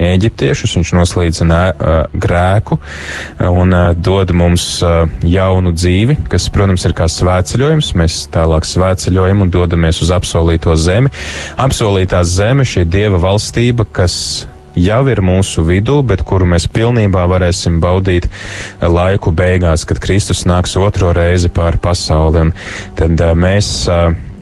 eģiptiešus, 0.03 0.75
viņš 0.79 0.93
noslīdzina 0.97 1.61
uh, 1.71 1.93
grēku 2.13 2.79
un 3.49 3.75
uh, 3.75 3.93
dod 3.95 4.33
mums 4.37 4.67
uh, 4.83 5.05
jaunu 5.23 5.75
dzīvi, 5.75 6.19
kas, 6.31 6.49
protams, 6.55 6.87
ir 6.89 6.97
kā 6.97 7.09
svētceļojums. 7.11 7.93
Mēs 7.99 8.25
tālāk 8.35 8.67
svētceļojam 8.69 9.45
un 9.45 9.53
dodamies 9.55 10.03
uz 10.05 10.11
apsolīto 10.15 10.75
zemi. 10.81 11.13
Apsolītā 11.61 12.25
zeme, 12.27 12.67
šī 12.67 12.87
dieva 12.91 13.21
valstība, 13.23 13.87
kas 13.87 14.47
jau 14.75 15.03
ir 15.11 15.23
mūsu 15.23 15.65
vidū, 15.67 16.01
bet 16.07 16.25
kuru 16.27 16.49
mēs 16.51 16.67
pilnībā 16.75 17.25
varēsim 17.31 17.79
baudīt 17.83 18.27
laiku 18.83 19.31
beigās, 19.35 19.87
kad 19.87 20.03
Kristus 20.03 20.45
nāks 20.51 20.75
otro 20.81 21.13
reizi 21.15 21.51
pāri 21.55 21.81
pasauli. 21.83 22.49
Un 22.49 22.55
tad 22.99 23.23
mēs 23.39 23.71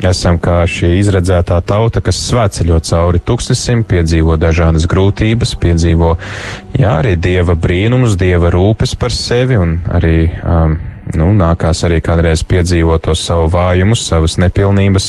Esam 0.03 0.39
kā 0.43 0.65
šī 0.67 0.97
izredzētā 0.99 1.61
tauta, 1.63 2.01
kas 2.03 2.19
svētceļo 2.27 2.81
cauri 2.89 3.21
tūkstnesim, 3.23 3.85
piedzīvo 3.87 4.35
dažādas 4.41 4.89
grūtības, 4.91 5.55
piedzīvo 5.63 6.17
jā, 6.75 6.97
arī 6.97 7.15
dieva 7.15 7.55
brīnumus, 7.55 8.19
dieva 8.19 8.51
rūpes 8.51 8.97
par 8.99 9.15
sevi 9.15 9.61
un 9.63 9.79
arī. 9.95 10.17
Um, 10.43 10.81
nu, 11.19 11.29
nākās 11.37 11.83
arī 11.87 11.99
kādreiz 12.05 12.45
piedzīvot 12.49 13.05
to 13.07 13.15
savu 13.19 13.49
vājumu, 13.53 13.97
savas 13.99 14.37
nepilnības, 14.41 15.09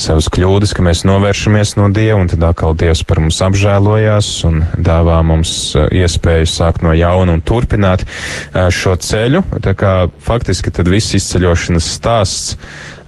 savas 0.00 0.28
kļūdas, 0.32 0.74
ka 0.76 0.84
mēs 0.84 1.04
novēršamies 1.08 1.76
no 1.78 1.88
Dieva, 1.94 2.18
un 2.20 2.30
tad 2.32 2.42
atkal 2.46 2.76
Dievs 2.78 3.04
par 3.08 3.22
mums 3.22 3.38
apžēlojās 3.44 4.30
un 4.48 4.62
dāvā 4.76 5.20
mums 5.26 5.52
uh, 5.76 5.86
iespēju 5.94 6.48
sākt 6.50 6.82
no 6.86 6.94
jauna 6.96 7.36
un 7.36 7.44
turpināt 7.44 8.04
uh, 8.04 8.66
šo 8.74 8.96
ceļu. 8.98 9.44
Tā 9.62 9.76
kā 9.78 9.94
faktiski 10.26 10.74
tad 10.74 10.90
viss 10.90 11.14
izceļošanas 11.18 11.92
stāsts 11.96 12.58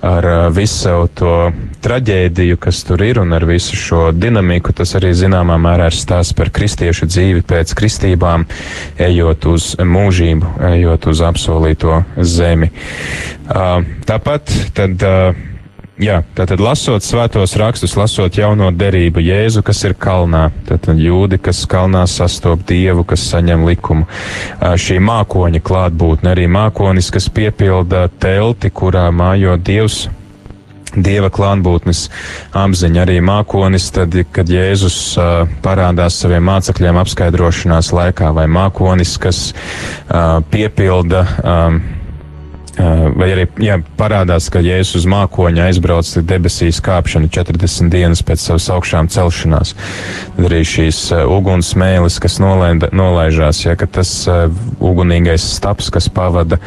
ar 0.04 0.26
visu 0.54 1.06
to 1.16 1.34
traģēdiju, 1.84 2.58
kas 2.60 2.82
tur 2.86 3.02
ir, 3.04 3.20
un 3.22 3.32
ar 3.36 3.46
visu 3.48 3.76
šo 3.78 4.02
dinamiku. 4.12 4.74
Tas 4.76 4.94
arī 4.98 5.14
zināmā 5.16 5.56
mērā 5.60 5.88
ir 5.90 5.96
stāsts 5.96 6.36
par 6.36 6.52
kristiešu 6.54 7.08
dzīvi 7.10 7.44
pēc 7.48 7.72
kristībām, 7.78 8.46
ejot 9.00 9.48
uz 9.52 9.72
mūžību, 9.80 10.54
ejot 10.74 11.08
uz 11.12 11.24
apsolīto 11.24 12.02
zemi. 12.20 12.70
Tāpat 14.08 14.54
tad 14.76 15.08
Jā, 15.94 16.24
tātad 16.34 16.58
lasot 16.58 17.04
svētos 17.06 17.52
rakstus, 17.54 17.92
lasot 17.94 18.34
jauno 18.34 18.72
derību, 18.74 19.22
Jēzu, 19.22 19.60
kas 19.62 19.84
ir 19.86 19.92
kalnā, 19.94 20.48
tātad 20.66 20.98
jūdi, 20.98 21.38
kas 21.38 21.60
kalnā 21.70 22.02
sastop 22.10 22.64
Dievu, 22.66 23.04
kas 23.06 23.22
saņem 23.30 23.62
likumu. 23.68 24.08
Šī 24.58 24.98
mākoņa 24.98 25.62
klātbūtne, 25.62 26.32
arī 26.32 26.48
mākonis, 26.50 27.12
kas 27.14 27.30
piepilda 27.30 28.08
telti, 28.18 28.72
kurā 28.74 29.06
mājo 29.14 29.54
Dievs. 29.54 30.08
Dieva 30.94 31.30
klātbūtnes 31.30 32.08
apziņa 32.58 33.02
arī 33.06 33.20
mākonis, 33.22 33.86
tad, 33.94 34.18
kad 34.34 34.50
Jēzus 34.50 34.98
uh, 35.18 35.46
parādās 35.62 36.18
saviem 36.22 36.42
mācekļiem 36.50 36.98
apskaidrošanās 37.02 37.94
laikā, 37.94 38.34
vai 38.34 38.50
mākonis, 38.50 39.14
kas 39.22 39.48
uh, 39.54 40.38
piepilda 40.50 41.26
um, 41.38 41.80
Vai 42.74 43.28
arī 43.30 43.44
jā, 43.62 43.78
parādās, 43.98 44.48
ka 44.50 44.62
Jēzus 44.64 45.02
uz 45.02 45.04
mākoņa 45.10 45.68
aizbrauc 45.68 46.08
debesīs 46.26 46.80
kāpšanu 46.84 47.28
40 47.30 47.92
dienas 47.92 48.22
pēc 48.26 48.42
savas 48.42 48.66
augšām 48.74 49.10
celšanās. 49.14 49.74
Tad 50.34 50.48
arī 50.48 50.62
šīs 50.66 50.98
uguns 51.30 51.70
mēlis, 51.78 52.18
kas 52.22 52.40
nolaida, 52.42 52.90
nolaižās, 52.90 53.62
ja 53.62 53.76
tas 53.78 54.10
uh, 54.26 54.48
ugunīgais 54.82 55.44
staps, 55.54 55.90
kas 55.94 56.08
pavada 56.10 56.58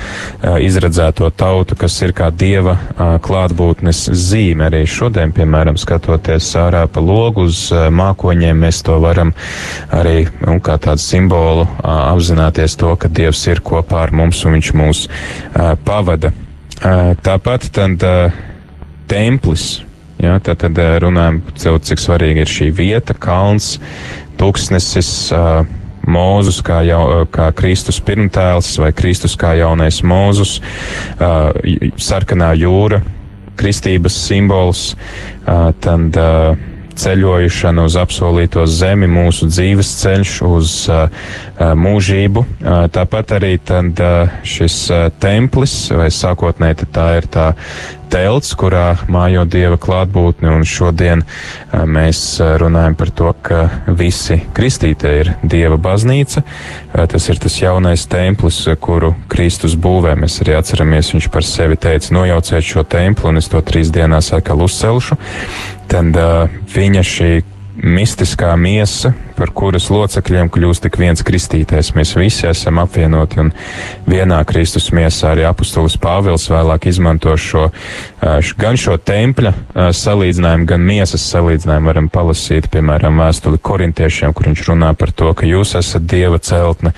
izredzēto 0.63 1.27
tautu, 1.35 1.75
kas 1.79 1.97
ir 2.05 2.13
kā 2.15 2.29
dieva 2.31 2.77
klātbūtnes 3.23 4.05
zīme. 4.15 4.69
Arī 4.69 4.83
šodien, 4.87 5.33
piemēram, 5.35 5.79
skatoties 5.79 6.49
ārā 6.59 6.85
pa 6.91 7.03
logu 7.03 7.47
uz 7.49 7.67
mākoņiem, 7.73 8.63
mēs 8.63 8.81
to 8.87 8.97
varam 9.03 9.33
arī 9.91 10.27
nu, 10.39 10.59
kā 10.63 10.77
tādu 10.81 11.03
simbolu 11.03 11.67
apzināties 11.83 12.77
to, 12.79 12.95
ka 12.95 13.11
Dievs 13.11 13.43
ir 13.49 13.63
kopā 13.65 14.05
ar 14.05 14.15
mums 14.15 14.43
un 14.45 14.57
viņš 14.57 14.73
mūs 14.77 15.05
pār 15.83 15.96
pavada. 15.97 16.31
Tāpat 17.25 17.71
tad 17.73 18.05
templis. 19.09 19.67
Ja, 20.17 20.39
tā 20.41 20.55
tad 20.57 20.77
runājam, 21.01 21.43
cik 21.57 22.01
svarīga 22.01 22.41
ir 22.41 22.49
šī 22.49 22.71
vieta, 22.73 23.13
kalns, 23.13 23.75
tūkstnesis, 24.39 25.11
Mūzus 26.07 26.61
kā, 26.63 26.77
jau, 26.87 27.25
kā 27.27 27.49
Kristus 27.51 27.97
pirmtēls 27.99 28.69
vai 28.79 28.93
Kristus 28.95 29.33
kā 29.35 29.49
jaunais 29.59 29.97
mūzus, 30.07 30.53
sarkanā 31.99 32.53
jūra, 32.55 33.01
kristības 33.59 34.15
simbols, 34.29 34.85
tad 35.83 36.21
ceļojušana 36.97 37.85
uz 37.87 37.97
apsolīto 37.99 38.65
zemi, 38.69 39.09
mūsu 39.11 39.49
dzīves 39.51 39.91
ceļš 40.01 40.33
uz 40.47 40.73
uh, 40.91 41.29
mūžību. 41.57 42.43
Uh, 42.43 42.87
tāpat 42.93 43.37
arī 43.37 43.55
tad, 43.63 43.93
uh, 44.01 44.33
šis 44.47 44.79
uh, 44.93 45.07
templis, 45.21 45.77
vai 45.93 46.09
sākotnēji 46.13 46.89
tā 46.93 47.07
ir 47.19 47.29
tā 47.31 47.51
telts, 48.11 48.53
kurā 48.55 48.95
mājo 49.11 49.43
Dieva 49.49 49.75
klātbūtne, 49.81 50.51
un 50.55 50.65
šodien 50.67 51.23
uh, 51.23 51.83
mēs 51.85 52.21
uh, 52.41 52.55
runājam 52.61 52.97
par 52.99 53.11
to, 53.11 53.33
ka 53.45 53.63
visi 53.87 54.39
kristītie 54.57 55.13
ir 55.21 55.31
Dieva 55.43 55.79
baznīca. 55.81 56.43
Uh, 56.43 57.05
tas 57.09 57.29
ir 57.29 57.41
tas 57.43 57.59
jaunais 57.61 58.07
templis, 58.09 58.63
kuru 58.81 59.13
Kristus 59.31 59.77
būvē. 59.79 60.15
Mēs 60.19 60.41
arī 60.45 60.57
atceramies, 60.57 61.13
viņš 61.15 61.31
par 61.33 61.45
sevi 61.47 61.79
teica, 61.79 62.13
nojauciet 62.17 62.65
šo 62.65 62.85
templi, 62.87 63.31
un 63.31 63.43
es 63.43 63.51
to 63.51 63.61
trīs 63.65 63.93
dienās 63.93 64.33
atkal 64.35 64.65
uzcelšu 64.65 65.19
tad 65.91 66.17
uh, 66.19 66.57
viņa 66.73 67.03
šī 67.05 67.31
mistiskā 67.83 68.53
miesa, 68.59 69.13
par 69.37 69.53
kuras 69.55 69.89
locekļiem 69.93 70.49
kļūst 70.53 70.85
tik 70.87 70.97
viens 71.01 71.23
kristītais. 71.25 71.93
Mēs 71.97 72.15
visi 72.17 72.47
esam 72.49 72.81
apvienoti 72.81 73.41
un 73.43 73.51
vienā 74.09 74.39
Kristus 74.49 74.89
miesā 74.95 75.33
arī 75.33 75.45
apustulis 75.47 75.97
Pāvils 76.01 76.47
vēlāk 76.51 76.89
izmanto 76.89 77.35
šo, 77.37 77.67
gan 78.57 78.79
šo 78.79 78.97
tempļa 78.97 79.53
salīdzinājumu, 79.95 80.67
gan 80.69 80.85
miesas 80.87 81.25
salīdzinājumu. 81.31 81.91
Varam 81.91 82.09
palasīt, 82.11 82.69
piemēram, 82.73 83.21
vēstuli 83.21 83.61
korintiešiem, 83.63 84.33
kur 84.35 84.49
viņš 84.49 84.65
runā 84.71 84.91
par 84.97 85.13
to, 85.15 85.31
ka 85.37 85.47
jūs 85.47 85.75
esat 85.79 86.07
Dieva 86.09 86.39
celtne, 86.43 86.93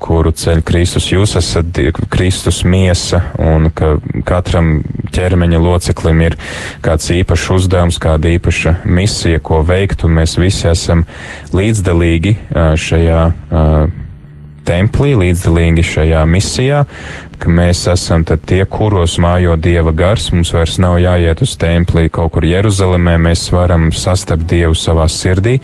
kuru 0.00 0.32
ceļ 0.34 0.64
Kristus, 0.66 1.10
jūs 1.12 1.36
esat 1.38 1.82
Kristus 2.10 2.62
miesa 2.64 3.22
un 3.38 3.70
ka 3.74 3.96
katram 4.26 4.80
ķermeņa 5.14 5.60
loceklim 5.62 6.22
ir 6.24 6.36
kāds 6.84 7.10
īpašs 7.14 7.48
uzdevums, 7.56 7.98
kāda 8.02 8.30
īpaša 8.36 8.76
misija, 8.84 9.40
ko 9.42 9.60
veikt, 9.66 10.04
un 10.06 10.16
mēs 10.20 10.36
visi 10.40 10.68
esam 10.70 11.04
līdzdalīgi 11.56 12.36
šajā 12.80 13.22
templī, 14.70 15.14
līdzdalīgi 15.18 15.82
šajā 15.86 16.20
misijā, 16.28 16.84
ka 17.40 17.50
mēs 17.50 17.86
esam 17.90 18.22
tie, 18.28 18.60
kuros 18.68 19.16
mājo 19.22 19.56
Dieva 19.56 19.90
gars. 19.96 20.28
Mums 20.34 20.52
vairs 20.54 20.76
nav 20.82 20.98
jāiet 21.00 21.40
uz 21.42 21.56
templī 21.58 22.10
kaut 22.12 22.34
kur 22.34 22.44
Jeruzalemē. 22.44 23.16
Mēs 23.24 23.46
varam 23.54 23.88
sastapt 23.96 24.44
Dievu 24.50 24.76
savā 24.78 25.08
sirdī, 25.10 25.56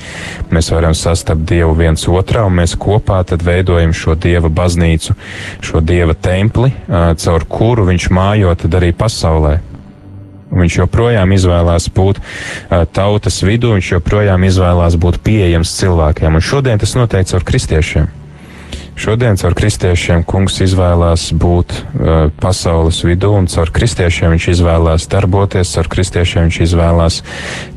mēs 0.51 0.73
varam 0.73 0.97
sastapt 0.97 1.45
Dievu 1.47 1.77
viens 1.77 2.09
otrā, 2.09 2.47
un 2.49 2.57
mēs 2.63 2.75
kopā 2.81 3.21
tad 3.29 3.45
veidojam 3.47 3.95
šo 3.95 4.17
Dieva 4.17 4.49
baznīcu, 4.49 5.15
šo 5.61 5.85
Dieva 5.85 6.17
templi, 6.17 6.73
caur 6.89 7.49
kuru 7.49 7.87
viņš 7.93 8.11
mājo 8.11 8.57
tad 8.65 8.81
arī 8.81 8.95
pasaulē. 8.97 9.59
Viņš 10.51 10.77
joprojām 10.79 11.33
izvēlās 11.35 11.89
būt 11.95 12.21
uh, 12.21 12.85
tautas 12.95 13.41
vidū, 13.47 13.75
viņš 13.77 13.97
joprojām 13.97 14.47
izvēlās 14.47 14.99
būt 15.01 15.19
pieejams 15.27 15.75
cilvēkiem, 15.81 16.39
un 16.39 16.45
šodien 16.45 16.83
tas 16.83 16.95
noteikts 16.99 17.35
ar 17.37 17.47
kristiešiem. 17.47 18.26
Šodien 18.97 19.37
caur 19.37 19.53
kristiešiem 19.53 20.23
kungs 20.25 20.55
izvēlās 20.65 21.27
būt 21.37 21.73
uh, 21.77 22.31
pasaules 22.41 23.03
vidū, 23.05 23.29
un 23.37 23.45
caur 23.53 23.69
kristiešiem 23.69 24.33
viņš 24.33 24.47
izvēlās 24.55 25.05
darboties, 25.13 25.75
caur 25.77 25.91
kristiešiem 25.93 26.47
viņš 26.47 26.59
izvēlās 26.65 27.19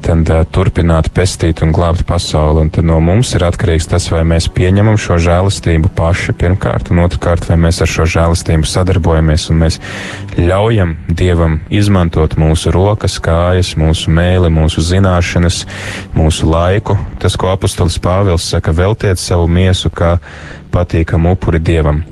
tad, 0.05 0.29
uh, 0.31 0.45
turpināt 0.47 1.09
pestīt 1.11 1.59
un 1.65 1.73
glābt 1.75 2.05
pasauli. 2.07 2.63
Un 2.63 2.71
tad 2.71 2.87
no 2.87 3.01
mums 3.03 3.33
ir 3.35 3.43
atkarīgs 3.43 3.89
tas, 3.91 4.07
vai 4.13 4.21
mēs 4.31 4.47
pieņemam 4.55 4.95
šo 4.95 5.17
žēlastību 5.25 5.91
paši 5.97 6.37
pirmkārt, 6.39 6.93
un 6.95 7.03
otrkārt, 7.03 7.49
vai 7.51 7.59
mēs 7.67 7.81
ar 7.83 7.91
šo 7.91 8.07
žēlastību 8.15 8.69
sadarbojamies 8.71 9.49
un 9.51 9.59
mēs 9.65 9.81
ļaujam 10.39 10.95
Dievam 11.19 11.59
izmantot 11.67 12.37
mūsu 12.39 12.71
rokas, 12.71 13.19
kājas, 13.19 13.73
mūsu 13.75 14.15
mēli, 14.15 14.47
mūsu 14.55 14.85
zināšanas, 14.87 15.65
mūsu 16.15 16.47
laiku. 16.47 16.95
Tas, 17.19 17.35
ko 17.35 17.51
apustulis 17.51 17.99
Pāvils 17.99 18.47
saka, 18.55 18.71
veltiet 18.71 19.19
savu 19.19 19.51
miesu 19.51 19.91
kā 19.91 20.15
patīkamu 20.73 21.33
upuri 21.35 21.59
dievam. 21.63 22.03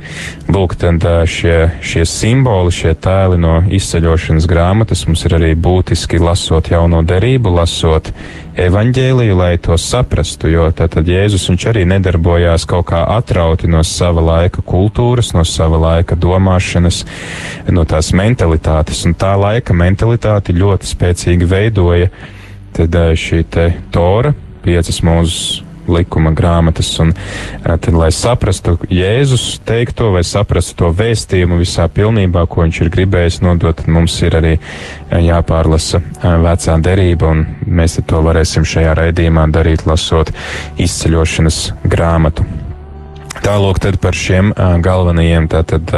Lūk, 0.51 0.75
tad 0.79 1.03
šie, 1.29 1.79
šie 1.83 2.05
simboli, 2.07 2.73
šie 2.73 2.93
tēli 2.97 3.39
no 3.41 3.59
izceļošanas 3.73 4.47
grāmatas 4.49 5.05
mums 5.07 5.25
ir 5.27 5.37
arī 5.37 5.51
būtiski 5.55 6.19
lasot 6.21 6.71
jauno 6.71 7.03
derību, 7.05 7.53
lasot 7.57 8.11
evaņģēliju, 8.57 9.35
lai 9.37 9.51
to 9.61 9.77
saprastu, 9.77 10.49
jo 10.49 10.69
tad 10.73 10.97
Jēzus 10.97 11.45
viņš 11.51 11.67
arī 11.69 11.83
nedarbojās 11.89 12.65
kaut 12.69 12.87
kā 12.89 13.03
atrauti 13.17 13.69
no 13.69 13.83
sava 13.85 14.23
laika 14.31 14.63
kultūras, 14.65 15.33
no 15.37 15.45
sava 15.45 15.77
laika 15.83 16.17
domāšanas, 16.17 17.03
no 17.69 17.85
tās 17.85 18.09
mentalitātes, 18.17 19.05
un 19.05 19.13
tā 19.13 19.35
laika 19.37 19.77
mentalitāti 19.77 20.57
ļoti 20.57 20.89
spēcīgi 20.95 21.49
veidoja 21.53 22.09
tad 22.77 22.93
šī 23.17 23.41
te 23.49 23.71
tora, 23.93 24.33
piecas 24.61 25.01
mūzes 25.05 25.66
likuma 25.91 26.31
grāmatas. 26.35 26.89
Un, 27.03 27.13
tad, 27.63 27.89
lai 27.95 28.09
saprastu 28.15 28.77
Jēzus 28.91 29.59
teikto 29.67 30.11
vai 30.15 30.23
saprastu 30.27 30.77
to 30.83 30.91
vēstījumu 30.95 31.59
visā 31.61 31.87
pilnībā, 31.91 32.45
ko 32.47 32.65
viņš 32.65 32.81
ir 32.83 32.91
gribējis 32.93 33.41
nodot, 33.45 33.83
mums 33.87 34.15
ir 34.25 34.37
arī 34.39 34.53
jāpārlasa 35.11 36.01
vecā 36.43 36.77
derība, 36.83 37.33
un 37.33 37.45
mēs 37.67 37.99
to 38.07 38.21
varēsim 38.25 38.67
šajā 38.67 38.95
raidījumā 39.01 39.47
darīt, 39.53 39.87
lasot 39.89 40.33
izceļošanas 40.81 41.61
grāmatu. 41.87 42.45
Tālāk 43.43 43.83
par 44.01 44.17
šiem 44.17 44.51
galvenajiem 44.83 45.47
tātad, 45.51 45.93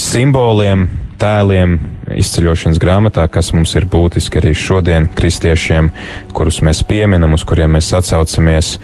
simboliem, 0.00 0.86
tēliem 1.20 1.78
izceļošanas 2.14 2.80
grāmatā, 2.82 3.26
kas 3.32 3.52
mums 3.56 3.74
ir 3.78 3.86
būtiski 3.90 4.40
arī 4.40 4.52
šodien 4.56 5.08
kristiešiem, 5.16 5.90
kurus 6.36 6.60
mēs 6.66 6.82
pieminam, 6.86 7.34
uz 7.36 7.44
kuriem 7.48 7.76
mēs 7.76 7.92
atsaucamies 7.98 8.76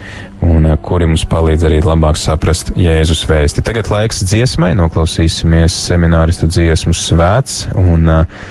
un 0.43 0.67
eh, 0.67 0.77
kuri 0.83 1.09
mums 1.11 1.25
palīdz 1.29 1.67
arī 1.69 1.81
labāk 1.85 2.19
saprast 2.19 2.73
Jēzus 2.79 3.25
vēsti. 3.29 3.63
Tagad 3.65 3.91
laiks 3.93 4.23
dziesmai, 4.27 4.73
noklausīsimies 4.79 5.77
semināristu 5.87 6.49
dziesmu 6.51 6.95
svēts 6.97 7.63
un, 7.79 8.09
eh, 8.09 8.41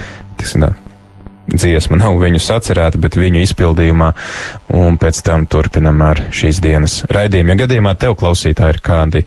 tiksim, 0.41 0.71
dziesma 1.53 1.99
nav 2.01 2.17
viņu 2.21 2.41
sacerēta, 2.43 2.99
bet 3.01 3.17
viņu 3.19 3.43
izpildījumā, 3.47 4.11
un 4.79 4.99
pēc 5.01 5.21
tam 5.27 5.47
turpinam 5.51 6.01
ar 6.05 6.21
šīs 6.35 6.61
dienas 6.65 6.95
raidījumu. 7.13 7.53
Ja 7.53 7.57
gadījumā 7.65 7.93
tev 8.01 8.13
klausītāji 8.21 8.77
ir 8.77 8.81
kādi 8.85 9.21
eh, 9.23 9.27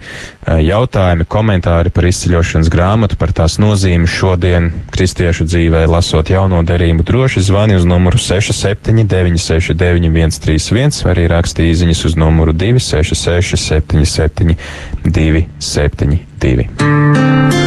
jautājumi, 0.65 1.27
komentāri 1.29 1.93
par 1.93 2.03
izceļošanas 2.09 2.71
grāmatu, 2.73 3.19
par 3.21 3.33
tās 3.35 3.53
nozīmi 3.61 4.07
šodien 4.09 4.71
kristiešu 4.95 5.43
dzīvē, 5.49 5.81
lasot 5.91 6.25
jauno 6.33 6.59
derību, 6.65 7.01
droši 7.07 7.45
zvani 7.49 7.73
uz 7.79 7.85
numuru 7.89 8.17
679 8.21 9.41
691 9.41 10.41
31 10.45 11.03
vai 11.05 11.15
arī 11.15 11.25
raksti 11.31 11.59
īziņas 11.71 12.01
uz 12.09 12.13
numuru 12.19 12.51
266 12.55 13.61
77 13.65 14.57
272. 15.05 17.64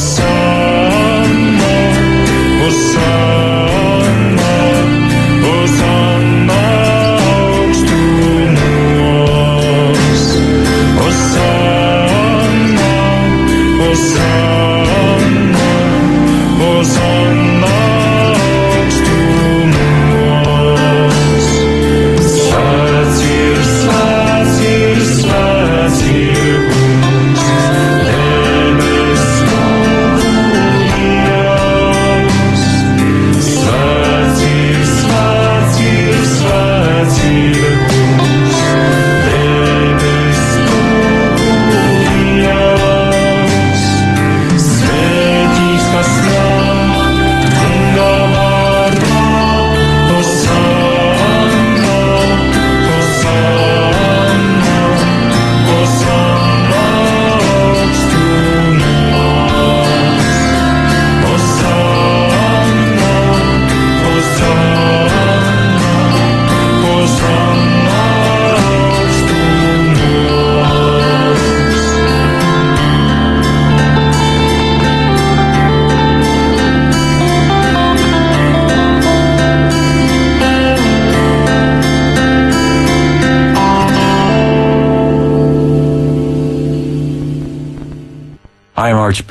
so 0.00 0.29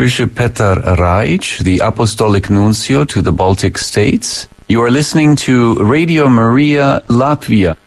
Archbishop 0.09 0.33
Petar 0.33 0.75
Raic, 0.97 1.59
the 1.59 1.77
Apostolic 1.83 2.49
Nuncio 2.49 3.05
to 3.05 3.21
the 3.21 3.31
Baltic 3.31 3.77
States. 3.77 4.47
You 4.67 4.81
are 4.81 4.89
listening 4.89 5.35
to 5.45 5.75
Radio 5.75 6.27
Maria 6.27 7.03
Latvia. 7.09 7.77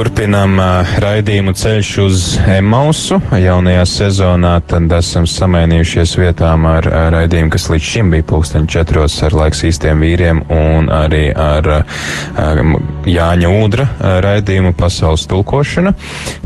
Turpinam 0.00 0.54
raidījumu 1.04 1.52
ceļš 1.60 1.88
uz 2.00 2.22
Emausu. 2.48 3.18
Jaunajā 3.36 3.82
sezonā 3.84 4.54
tad 4.64 4.88
esam 4.96 5.26
samainījušies 5.28 6.14
vietām 6.16 6.64
ar 6.70 6.86
raidījumu, 7.12 7.50
kas 7.52 7.66
līdz 7.68 7.84
šim 7.84 8.14
bija 8.14 8.24
pulksten 8.30 8.64
četros 8.64 9.18
ar 9.26 9.36
laiks 9.36 9.60
īstiem 9.68 10.00
vīriem 10.00 10.40
un 10.56 10.88
arī 10.88 11.26
ar 11.36 11.68
Jāņa 13.04 13.50
Ūdra 13.58 13.86
raidījumu 14.24 14.72
pasaules 14.78 15.26
tulkošana. 15.28 15.92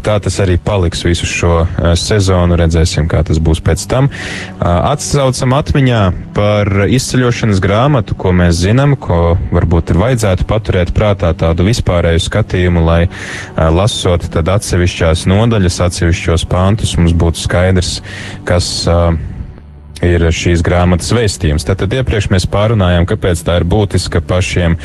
Tā 0.03 0.19
tas 0.27 0.41
arī 0.43 0.59
paliks 0.59 1.05
visu 1.07 1.31
šo 1.31 1.53
sezonu, 1.95 2.59
redzēsim, 2.59 3.07
kā 3.07 3.23
tas 3.23 3.39
būs 3.39 3.63
pēc 3.63 3.87
tam. 3.87 4.11
Atsaucam 4.59 5.55
atmiņā 5.61 6.03
par 6.35 6.89
izceļošanas 6.91 7.63
grāmatu, 7.63 8.19
ko 8.19 8.35
mēs 8.35 8.59
zinām, 8.67 8.99
ko 8.99 9.39
varbūt 9.55 9.95
ir 9.95 10.03
vajadzētu 10.03 10.51
paturēt 10.51 10.91
prātā 10.99 11.31
tādu 11.39 11.71
vispārēju 11.71 12.27
skatījumu, 12.27 12.83
lai 12.83 13.01
lasot 13.57 14.29
tad 14.35 14.51
atsevišķās 14.55 15.27
nodaļas, 15.31 15.81
atsevišķos 15.89 16.47
pāntus, 16.51 16.97
mums 17.01 17.15
būtu 17.17 17.45
skaidrs, 17.45 17.99
kas 18.49 18.87
ir 20.05 20.27
šīs 20.35 20.65
grāmatas 20.65 21.13
vēstījums. 21.17 21.67
Tad, 21.67 21.83
tad 21.83 21.95
iepriekš 22.01 22.31
mēs 22.35 22.49
pārunājām, 22.51 23.09
kāpēc 23.09 23.45
tā 23.47 23.61
ir 23.61 23.69
būtiska 23.69 24.25
pašiem 24.29 24.79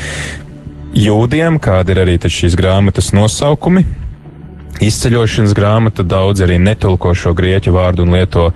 jūdiem, 0.96 1.60
kāda 1.62 1.94
ir 1.94 2.04
arī 2.04 2.18
šīs 2.24 2.56
grāmatas 2.58 3.12
nosaukumi 3.16 3.84
izceļošanas 4.84 5.54
grāmata. 5.56 6.04
Daudz 6.06 6.42
arī 6.44 6.58
netulko 6.62 7.12
šo 7.16 7.32
grieķu 7.36 7.74
vārdu 7.74 8.04
un 8.06 8.14
lieto 8.16 8.48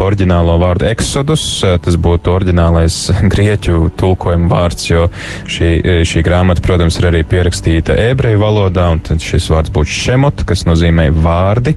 oriģinālo 0.00 0.56
vārdu 0.62 0.88
eksodus. 0.90 1.44
Tas 1.84 1.98
būtu 2.00 2.32
oriģinālais 2.34 2.98
grieķu 3.34 3.90
tulkojuma 4.00 4.50
vārds, 4.52 4.88
jo 4.90 5.06
šī, 5.50 5.70
šī 6.08 6.24
grāmata, 6.26 6.64
protams, 6.64 6.98
ir 7.00 7.10
arī 7.10 7.22
pierakstīta 7.28 7.96
ebreju 8.08 8.42
valodā, 8.42 8.88
un 8.94 9.02
tad 9.04 9.24
šis 9.24 9.50
vārds 9.52 9.72
būtu 9.74 9.96
šemot, 10.00 10.44
kas 10.48 10.66
nozīmē 10.68 11.08
vārdi, 11.14 11.76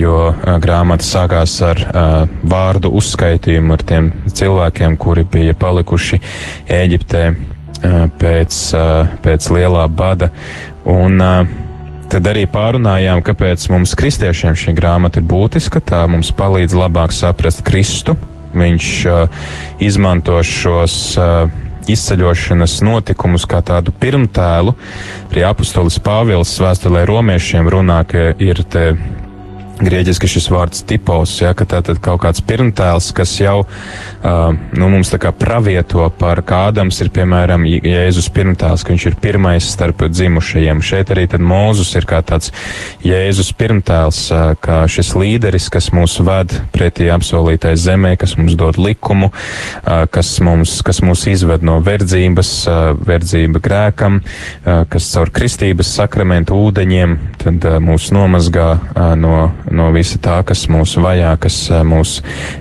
jo 0.00 0.18
grāmata 0.62 1.06
sākās 1.06 1.56
ar 1.66 1.82
vārdu 2.42 2.92
uzskaitījumu 2.98 3.76
ar 3.76 3.86
tiem 3.88 4.12
cilvēkiem, 4.32 4.96
kuri 5.00 5.26
bija 5.28 5.56
palikuši 5.58 6.20
Ēģiptē 6.72 7.24
pēc, 8.20 8.58
pēc 9.24 9.50
lielā 9.56 9.84
bada. 9.90 10.30
Un, 10.88 11.20
uh, 11.22 11.71
Tad 12.12 12.26
arī 12.28 12.42
pārunājām, 12.44 13.22
kāpēc 13.24 13.62
mums 13.72 13.94
kristiešiem 13.96 14.52
šī 14.58 14.74
grāmata 14.76 15.16
ir 15.16 15.24
būtiska. 15.30 15.80
Tā 15.80 16.02
mums 16.12 16.28
palīdz 16.36 16.74
labāk 16.76 17.14
saprast 17.16 17.62
Kristu. 17.64 18.18
Viņš 18.52 18.88
uh, 19.08 19.46
izmanto 19.80 20.36
šos 20.44 20.96
uh, 21.16 21.48
izceļošanas 21.88 22.74
notikumus 22.84 23.48
kā 23.48 23.62
tādu 23.64 23.94
pirmtēlu. 23.96 24.74
Prie 25.32 25.46
apustulis 25.48 25.96
Pāvils 26.04 26.52
vēstulē 26.60 27.06
romiešiem 27.08 27.72
runā, 27.72 28.02
ka 28.04 28.34
ir 28.36 28.60
te 28.68 28.90
grieķiski 29.82 30.30
šis 30.30 30.48
vārds 30.52 30.84
tipos, 30.88 31.34
ja, 31.42 31.52
ka 31.56 31.66
tā 31.68 31.82
tad 31.84 32.00
kaut 32.02 32.22
kāds 32.24 32.42
pirmtēls, 32.46 33.10
kas 33.16 33.34
jau 33.40 33.62
uh, 33.64 34.54
nu, 34.78 34.88
mums 34.92 35.10
tā 35.12 35.18
kā 35.22 35.32
pravieto 35.34 36.06
par 36.18 36.42
kādams 36.46 37.00
ir, 37.02 37.10
piemēram, 37.14 37.66
Jēzus 37.66 38.28
pirmtēls, 38.34 38.84
ka 38.84 38.94
viņš 38.94 39.06
ir 39.10 39.18
pirmais 39.22 39.66
starp 39.74 40.04
dzimušajiem. 40.12 40.82
Šeit 40.84 41.12
arī 41.14 41.26
tad 41.30 41.44
Mūzus 41.44 41.92
ir 41.98 42.06
kā 42.08 42.22
tāds 42.26 42.52
Jēzus 43.06 43.52
pirmtēls, 43.58 44.22
uh, 44.32 44.52
kā 44.62 44.82
šis 44.90 45.14
līderis, 45.18 45.70
kas 45.72 45.90
mūs 45.94 46.18
ved 46.26 46.54
pretī 46.74 47.10
apsolītai 47.12 47.74
zemē, 47.80 48.14
kas 48.20 48.36
mums 48.38 48.56
dod 48.58 48.78
likumu, 48.80 49.32
uh, 49.32 50.04
kas, 50.12 50.34
mums, 50.44 50.78
kas 50.86 51.02
mūs 51.04 51.26
izved 51.32 51.66
no 51.66 51.80
verdzības, 51.84 52.52
uh, 52.70 52.80
verdzība 53.08 53.62
grēkam, 53.62 54.22
uh, 54.22 54.84
kas 54.92 55.10
caur 55.14 55.32
kristības 55.34 55.90
sakramentu 55.96 56.56
ūdeņiem 56.68 57.18
tad 57.42 57.66
uh, 57.68 57.78
mūs 57.82 58.10
nomazgā 58.14 58.68
uh, 58.78 59.12
no 59.18 59.50
no 59.72 59.88
visa 59.94 60.20
tā, 60.22 60.38
kas 60.46 60.66
mūs 60.72 60.96
vajā, 61.02 61.32
kas 61.42 61.58
mūs 61.86 62.18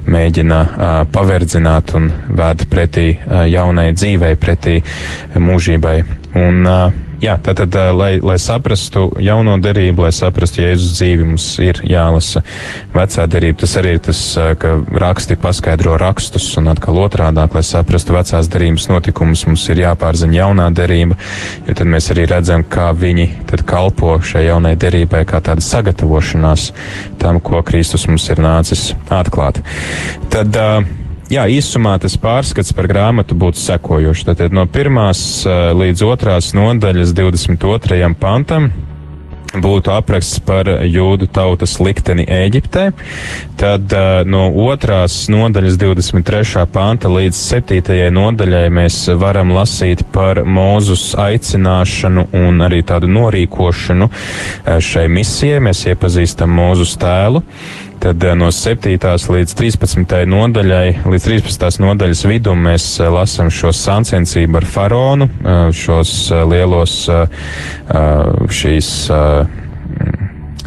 mēģina 0.09 0.61
paverdzināt 1.13 1.95
un 1.99 2.09
vēd 2.39 2.65
pretī 2.71 3.07
jaunai 3.51 3.91
dzīvei, 3.95 4.39
pretī 4.39 4.79
mūžībai. 5.35 5.95
Un, 6.41 6.67
jā, 7.21 7.35
tātad, 7.41 7.75
lai, 7.95 8.15
lai 8.23 8.37
saprastu 8.41 9.07
jauno 9.21 9.57
derību, 9.61 10.05
lai 10.05 10.11
saprastu 10.15 10.63
Jēzus 10.63 10.95
dzīvi, 10.97 11.27
mums 11.31 11.47
ir 11.63 11.81
jālasa 11.87 12.43
vecā 12.95 13.27
derība. 13.31 13.61
Tas 13.63 13.75
arī 13.81 13.95
ir 13.97 14.03
tas, 14.07 14.21
ka 14.61 14.73
raksti 15.03 15.37
paskaidro 15.41 15.97
rakstus, 16.01 16.49
un 16.59 16.71
atkal 16.73 16.99
otrādāk, 17.03 17.55
lai 17.57 17.63
saprastu 17.65 18.15
vecās 18.15 18.49
derības 18.51 18.89
notikumus, 18.91 19.45
mums 19.49 19.67
ir 19.71 19.83
jāpārzina 19.83 20.39
jaunā 20.41 20.69
derība, 20.75 21.17
jo 21.67 21.77
tad 21.77 21.91
mēs 21.91 22.11
arī 22.13 22.27
redzam, 22.31 22.65
kā 22.67 22.89
viņi 22.97 23.27
tad 23.51 23.65
kalpo 23.69 24.17
šai 24.25 24.47
jaunai 24.47 24.75
derībai, 24.79 25.23
kā 25.29 25.43
tāda 25.43 25.63
sagatavošanās 25.65 26.71
tam, 27.21 27.39
ko 27.43 27.61
Kristus 27.65 28.07
mums 28.09 28.27
ir 28.33 28.41
nācis 28.41 28.91
atklāt. 29.13 29.61
Tad, 30.33 30.57
uh, 30.57 30.97
Jā, 31.31 31.45
īsumā 31.47 31.93
tas 32.03 32.17
pārskats 32.19 32.73
par 32.75 32.89
grāmatu 32.91 33.37
būtu 33.39 33.61
sekojošs. 33.61 34.25
Tātad 34.27 34.51
no 34.51 34.65
pirmās 34.67 35.21
līdz 35.47 36.01
otrās 36.03 36.49
nodaļas 36.57 37.13
22. 37.15 38.09
pantam 38.19 38.65
būtu 39.51 39.91
apraksts 39.91 40.41
par 40.43 40.67
jūdu 40.87 41.29
tautas 41.31 41.77
likteni 41.79 42.25
Ēģiptē. 42.27 42.83
Tad 43.59 43.95
uh, 43.95 44.21
no 44.27 44.45
otrās 44.65 45.29
nodaļas 45.31 45.77
23. 45.79 46.65
panta 46.71 47.11
līdz 47.11 47.39
7. 47.39 47.95
nodaļai 48.15 48.65
mēs 48.71 48.99
varam 49.19 49.53
lasīt 49.55 50.03
par 50.11 50.43
Mūzus 50.43 51.13
aicināšanu 51.19 52.27
un 52.41 52.63
arī 52.67 52.81
tādu 52.87 53.11
norīkošanu 53.11 54.09
šai 54.83 55.07
misijai. 55.11 55.63
Mēs 55.63 55.85
iepazīstam 55.91 56.51
Mūzus 56.59 56.97
tēlu. 56.99 57.43
Tad 58.01 58.23
no 58.33 58.47
7. 58.49 58.97
līdz 59.29 59.51
13. 59.53 60.13
nodaļai, 60.25 61.03
līdz 61.05 61.25
13. 61.27 61.83
nodaļas 61.83 62.23
vidum 62.25 62.63
mēs 62.65 62.85
lasām 63.13 63.51
šo 63.53 63.69
sāncensību 63.77 64.57
ar 64.57 64.65
faraonu, 64.65 65.27
šos 65.77 66.15
lielos 66.49 66.95
šīs 68.57 68.89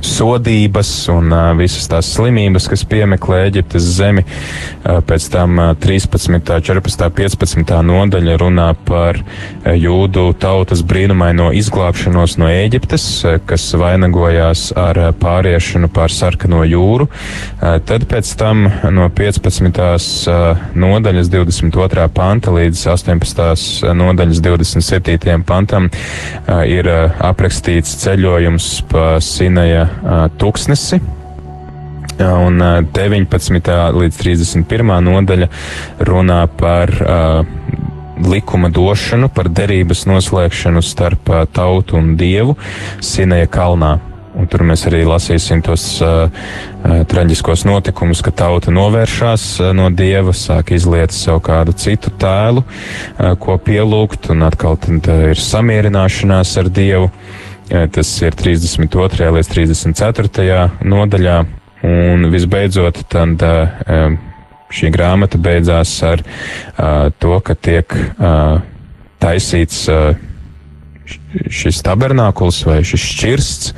sodības 0.04 0.90
un 1.12 1.32
uh, 1.32 1.52
visas 1.58 1.88
tās 1.90 2.10
slimības, 2.14 2.68
kas 2.70 2.84
piemeklē 2.88 3.44
Eģiptes 3.48 3.86
zemi. 3.96 4.24
Uh, 4.24 5.00
pēc 5.06 5.28
tam 5.32 5.58
uh, 5.60 5.70
13., 5.80 6.38
14., 6.64 7.08
15. 7.16 7.74
nodaļa 7.88 8.36
runā 8.40 8.68
par 8.86 9.18
uh, 9.20 9.72
jūdu 9.72 10.26
tautas 10.40 10.84
brīnumaino 10.86 11.50
izglābšanos 11.56 12.36
no 12.40 12.50
Eģiptes, 12.52 13.06
uh, 13.24 13.38
kas 13.48 13.66
vainagojās 13.80 14.68
ar 14.78 15.00
uh, 15.00 15.10
pāriešanu 15.16 15.90
pār 15.94 16.12
sarkano 16.12 16.62
jūru. 16.68 17.08
Uh, 17.08 17.78
tad 17.88 18.06
pēc 18.10 18.34
tam 18.40 18.66
no 18.94 19.08
15. 19.08 19.82
Uh, 20.28 20.64
nodaļas 20.78 21.32
22. 21.32 22.08
panta 22.14 22.54
līdz 22.54 22.86
18. 22.94 23.94
nodaļas 23.96 24.42
27. 24.44 25.42
pantam 25.48 25.90
uh, 25.90 26.62
ir 26.68 26.88
uh, 26.90 27.18
aprakstīts 27.24 27.96
ceļojums 28.04 28.70
pa 28.90 29.14
Sinaja 29.24 29.88
tūkstnesi. 30.40 31.00
Un 32.14 32.62
19. 32.94 33.70
līdz 33.98 34.18
31. 34.20 34.92
nodaļa 35.02 35.48
runā 36.06 36.44
par 36.60 36.92
likuma 38.22 38.70
došanu, 38.70 39.28
par 39.34 39.50
derības 39.50 40.04
noslēgšanu 40.06 40.82
starp 40.82 41.30
tautu 41.52 41.98
un 41.98 42.14
dievu 42.18 42.54
Sineja 43.02 43.50
kalnā. 43.50 43.96
Un 44.34 44.48
tur 44.50 44.64
mēs 44.66 44.82
arī 44.88 45.04
lasīsim 45.06 45.60
tos 45.62 45.82
uh, 46.02 46.26
traģiskos 46.82 47.62
notikumus, 47.68 48.18
ka 48.24 48.32
tauta 48.34 48.72
novēršās 48.74 49.44
uh, 49.62 49.70
no 49.78 49.86
dieva, 49.94 50.34
sāk 50.34 50.72
izliet 50.74 51.14
sev 51.14 51.38
kādu 51.46 51.74
citu 51.78 52.10
tēlu, 52.18 52.64
uh, 52.64 53.36
ko 53.38 53.54
pielūgt, 53.62 54.32
un 54.34 54.42
atkal 54.48 54.74
tad, 54.82 55.06
uh, 55.06 55.28
ir 55.30 55.38
samierināšanās 55.38 56.56
ar 56.64 56.72
dievu. 56.80 57.12
Uh, 57.12 57.43
Tas 57.68 58.10
ir 58.22 58.36
32. 58.36 59.30
līdz 59.38 59.50
34. 59.52 60.56
nodaļā. 60.84 61.38
Un 61.84 62.28
visbeidzot, 62.32 63.02
tad 63.12 63.42
šī 64.72 64.90
grāmata 64.92 65.40
beidzās 65.40 65.92
ar 66.06 66.22
to, 67.20 67.34
ka 67.44 67.56
tiek 67.56 67.92
taisīts 69.20 69.82
šis 71.52 71.82
tabernākuls 71.84 72.62
vai 72.68 72.78
šis 72.86 73.04
šķirsts 73.10 73.72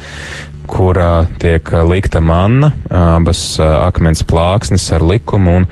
kurā 0.71 1.27
tiek 1.41 1.71
likta 1.89 2.21
manna, 2.21 2.73
abas 2.91 3.57
akmens 3.61 4.25
plāksnes 4.27 4.87
ar 4.95 5.05
likumu 5.07 5.61
un 5.61 5.67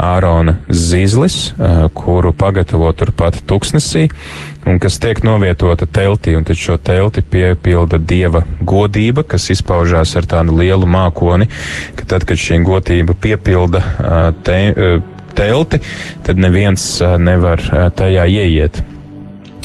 ārona 0.00 0.58
zīzlis, 0.68 1.52
kuru 1.96 2.32
pagatavo 2.36 2.90
turpat 2.96 3.40
tuksnesī 3.48 4.08
un 4.66 4.78
kas 4.82 4.98
tiek 5.00 5.22
novietota 5.24 5.86
teltī, 5.88 6.34
un 6.36 6.44
tad 6.46 6.58
šo 6.60 6.76
telti 6.84 7.22
piepilda 7.22 8.00
dieva 8.00 8.42
godība, 8.60 9.24
kas 9.24 9.48
izpaužās 9.54 10.14
ar 10.20 10.28
tādu 10.28 10.58
lielu 10.60 10.88
mākoni, 10.90 11.48
ka 11.96 12.08
tad, 12.14 12.26
kad 12.28 12.40
šī 12.40 12.60
godība 12.66 13.16
piepilda 13.16 13.82
te, 14.44 14.60
telti, 15.36 15.80
tad 16.26 16.40
neviens 16.40 16.86
nevar 17.18 17.64
tajā 17.96 18.28
ieiet. 18.28 18.82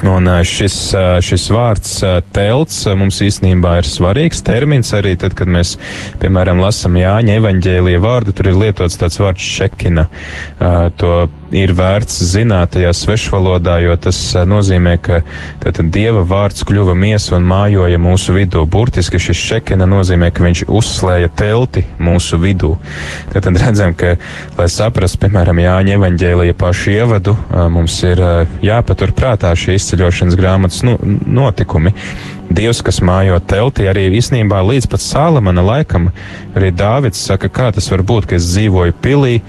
Un 0.03 0.27
šis, 0.43 0.75
šis 1.23 1.45
vārds 1.55 1.93
telts 2.35 2.81
mums 2.99 3.21
īstenībā 3.23 3.77
ir 3.79 3.87
svarīgs 3.87 4.43
termins 4.43 4.91
arī 4.97 5.13
tad, 5.19 5.37
kad 5.39 5.47
mēs, 5.47 5.77
piemēram, 6.19 6.59
lasam 6.59 6.97
Jāņa 6.99 7.37
evaņģēlija 7.39 8.01
vārdu, 8.03 8.35
tur 8.35 8.51
ir 8.51 8.59
lietots 8.59 8.99
tāds 8.99 9.21
vārds 9.23 9.45
šekina. 9.55 10.09
To 10.99 11.13
ir 11.55 11.71
vērts 11.75 12.17
zināt 12.33 12.73
tajā 12.75 12.91
svešvalodā, 12.95 13.77
jo 13.85 13.95
tas 14.01 14.17
nozīmē, 14.47 14.95
ka 15.01 15.21
tātad 15.63 15.89
Dieva 15.95 16.25
vārds 16.27 16.65
kļuva 16.67 16.95
miesa 16.99 17.37
un 17.37 17.47
mājoja 17.47 17.99
mūsu 18.01 18.35
vidū. 18.35 18.65
Burtiski 18.69 19.21
šis 19.21 19.43
šekina 19.49 19.87
nozīmē, 19.89 20.31
ka 20.35 20.43
viņš 20.45 20.65
uzslēja 20.67 21.31
telti 21.39 21.85
mūsu 22.01 22.39
vidū. 22.41 22.73
Tātad 23.33 23.59
redzam, 23.61 23.95
ka, 23.97 24.15
lai 24.59 24.69
saprastu, 24.71 25.21
piemēram, 25.23 25.63
Jāņa 25.63 25.97
evaņģēlija 25.99 26.59
pašu 26.59 26.95
ievadu, 26.97 27.37
mums 27.71 27.97
ir 28.03 28.21
jāpatur 28.65 29.15
prātā 29.15 29.53
šī 29.55 29.79
izceļošanas 29.79 30.39
grāmatas 30.39 30.83
nu, 30.87 30.97
notikumi. 31.25 31.95
Dievs, 32.45 32.83
kas 32.85 32.99
mājo 33.01 33.39
teltī, 33.41 33.87
arī 33.89 34.05
īstenībā 34.19 34.59
līdz 34.67 34.85
pat 34.91 35.01
Sālamana 35.01 35.63
laikam, 35.65 36.11
arī 36.53 36.69
Dāvids 36.75 37.23
saka, 37.25 37.49
kā 37.49 37.71
tas 37.73 37.89
var 37.89 38.03
būt, 38.05 38.29
ka 38.29 38.37
es 38.37 38.45
dzīvoju 38.51 38.93
pilī, 39.01 39.39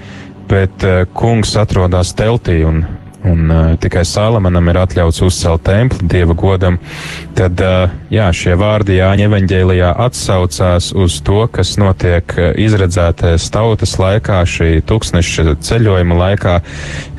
bet 0.49 0.83
uh, 0.83 1.03
kungs 1.13 1.55
atrodas 1.59 2.13
teltī 2.17 2.61
un, 2.67 2.83
un 3.27 3.51
uh, 3.51 3.73
tikai 3.81 4.03
Salamanam 4.07 4.69
ir 4.71 4.79
atļauts 4.79 5.21
uzcelt 5.25 5.65
templi 5.67 6.07
dieva 6.07 6.35
godam, 6.37 6.77
tad 7.37 7.59
uh, 7.63 7.91
jā, 8.13 8.27
šie 8.35 8.55
vārdi 8.59 8.99
Jāņa 8.99 9.27
evaņģēlijā 9.27 9.89
atsaucās 10.05 10.91
uz 10.95 11.17
to, 11.27 11.41
kas 11.51 11.75
notiek 11.81 12.31
izredzētais 12.59 13.49
tautas 13.53 13.97
laikā, 13.99 14.39
šī 14.47 14.69
tūkstneša 14.87 15.57
ceļojuma 15.67 16.21
laikā, 16.21 16.55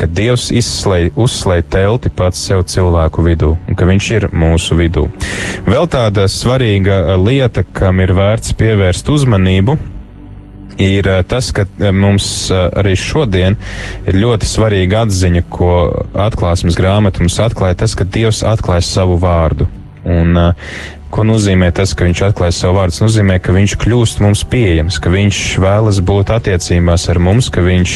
kad 0.01 0.16
Dievs 0.16 0.49
izslēj, 0.55 1.12
uzslēj 1.18 1.66
telti 1.74 2.12
pats 2.14 2.41
sev 2.49 2.64
cilvēku 2.70 3.26
vidū 3.29 3.53
un 3.68 3.79
ka 3.79 3.89
viņš 3.89 4.11
ir 4.16 4.29
mūsu 4.33 4.79
vidū. 4.81 5.09
Vēl 5.68 5.91
tāda 5.93 6.24
svarīga 6.33 7.18
lieta, 7.20 7.66
kam 7.76 8.01
ir 8.01 8.16
vērts 8.16 8.57
pievērst 8.59 9.12
uzmanību, 9.12 9.76
ir 10.76 11.08
eh, 11.08 11.22
tas, 11.28 11.50
ka 11.52 11.64
eh, 11.66 11.90
mums 11.92 12.50
eh, 12.50 12.68
arī 12.78 12.94
šodien 12.98 13.56
ir 14.06 14.18
ļoti 14.18 14.48
svarīga 14.48 15.04
atziņa, 15.06 15.44
ko 15.50 15.72
atklāsmes 16.28 16.78
grāmata 16.78 17.22
mums 17.24 17.38
atklāja, 17.42 17.80
tas, 17.84 17.96
ka 17.98 18.06
Dievs 18.06 18.44
atklāja 18.46 18.86
savu 18.86 19.18
vārdu. 19.22 19.68
Un, 20.08 20.38
Ko 21.09 21.24
nozīmē 21.24 21.70
tas, 21.72 21.94
ka 21.96 22.04
viņš 22.04 22.20
atklāja 22.26 22.52
savu 22.52 22.76
vārdu? 22.76 22.92
Tas 22.92 23.02
nozīmē, 23.06 23.38
ka 23.40 23.54
viņš 23.56 23.74
kļūst 23.80 24.20
mums 24.20 24.42
pieejams, 24.48 24.98
ka 25.00 25.09
viņš 25.12 25.38
vēlas 25.62 26.00
būt 26.04 26.32
attiecībās 26.34 27.06
ar 27.09 27.20
mums, 27.24 27.48
ka 27.48 27.62
viņš 27.64 27.94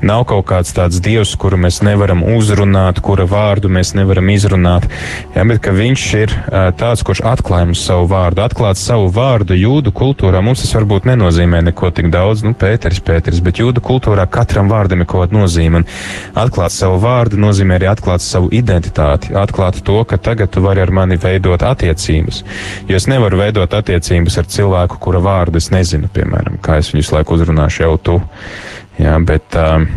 nav 0.00 0.24
kaut 0.30 0.46
kāds 0.48 0.72
tāds 0.76 1.00
dievs, 1.04 1.34
kuru 1.40 1.58
mēs 1.60 1.82
nevaram 1.84 2.22
uzrunāt, 2.24 3.02
kura 3.04 3.26
vārdu 3.28 3.68
mēs 3.68 3.92
nevaram 3.98 4.30
izrunāt, 4.32 4.88
jā, 5.34 5.44
bet 5.50 5.60
ka 5.64 5.74
viņš 5.76 6.04
ir 6.22 6.32
tāds, 6.80 7.04
kurš 7.04 7.20
atklāja 7.34 7.68
mums 7.68 7.84
savu 7.84 8.08
vārdu. 8.10 8.44
Atklāt 8.46 8.80
savu 8.80 9.10
vārdu 9.12 9.58
jūdu 9.60 9.92
kultūrā 9.92 10.40
mums 10.44 10.64
tas 10.64 10.72
varbūt 10.78 11.10
nenozīmē 11.12 11.60
neko 11.68 11.92
tik 11.94 12.08
daudz, 12.14 12.46
nu, 12.48 12.54
Pēteris, 12.56 13.02
Pēteris, 13.04 13.44
bet 13.44 13.60
jūdu 13.60 13.84
kultūrā 13.84 14.24
katram 14.30 14.72
vārdam 14.72 15.04
ir 15.04 15.10
kaut 15.10 15.26
kāda 15.26 15.40
nozīme. 15.42 15.84
Atklāt 16.32 16.72
savu 16.72 16.96
vārdu 17.04 17.38
nozīmē 17.44 17.76
arī 17.76 17.92
atklāt 17.92 18.24
savu 18.24 18.48
identitāti, 18.56 19.36
atklāt 19.36 19.84
to, 19.84 20.00
ka 20.08 20.16
tagad 20.16 20.54
tu 20.54 20.64
vari 20.64 20.80
ar 20.80 20.94
mani 20.94 21.20
veidot 21.20 21.60
attiecības. 21.60 22.42
Jo 22.88 22.98
es 23.00 23.08
nevaru 23.10 23.40
veidot 23.40 23.74
attiecības 23.74 24.38
ar 24.40 24.48
cilvēku, 24.50 25.00
kura 25.02 25.22
vārdu 25.24 25.60
es 25.60 25.70
nezinu, 25.74 26.10
piemēram, 26.14 26.58
kā 26.64 26.78
es 26.82 26.92
viņus 26.94 27.12
laiku 27.16 27.38
uzrunāšu 27.38 27.86
jau 27.86 27.94
tu. 27.98 28.16
Jā, 29.00 29.16
bet 29.26 29.56
um, 29.58 29.88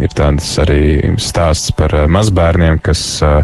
ir 0.00 0.12
tāds 0.16 0.48
arī 0.62 1.14
stāsts 1.20 1.72
par 1.76 1.94
uh, 1.96 2.08
mazbērniem, 2.10 2.78
kas 2.82 3.02
uh, 3.24 3.42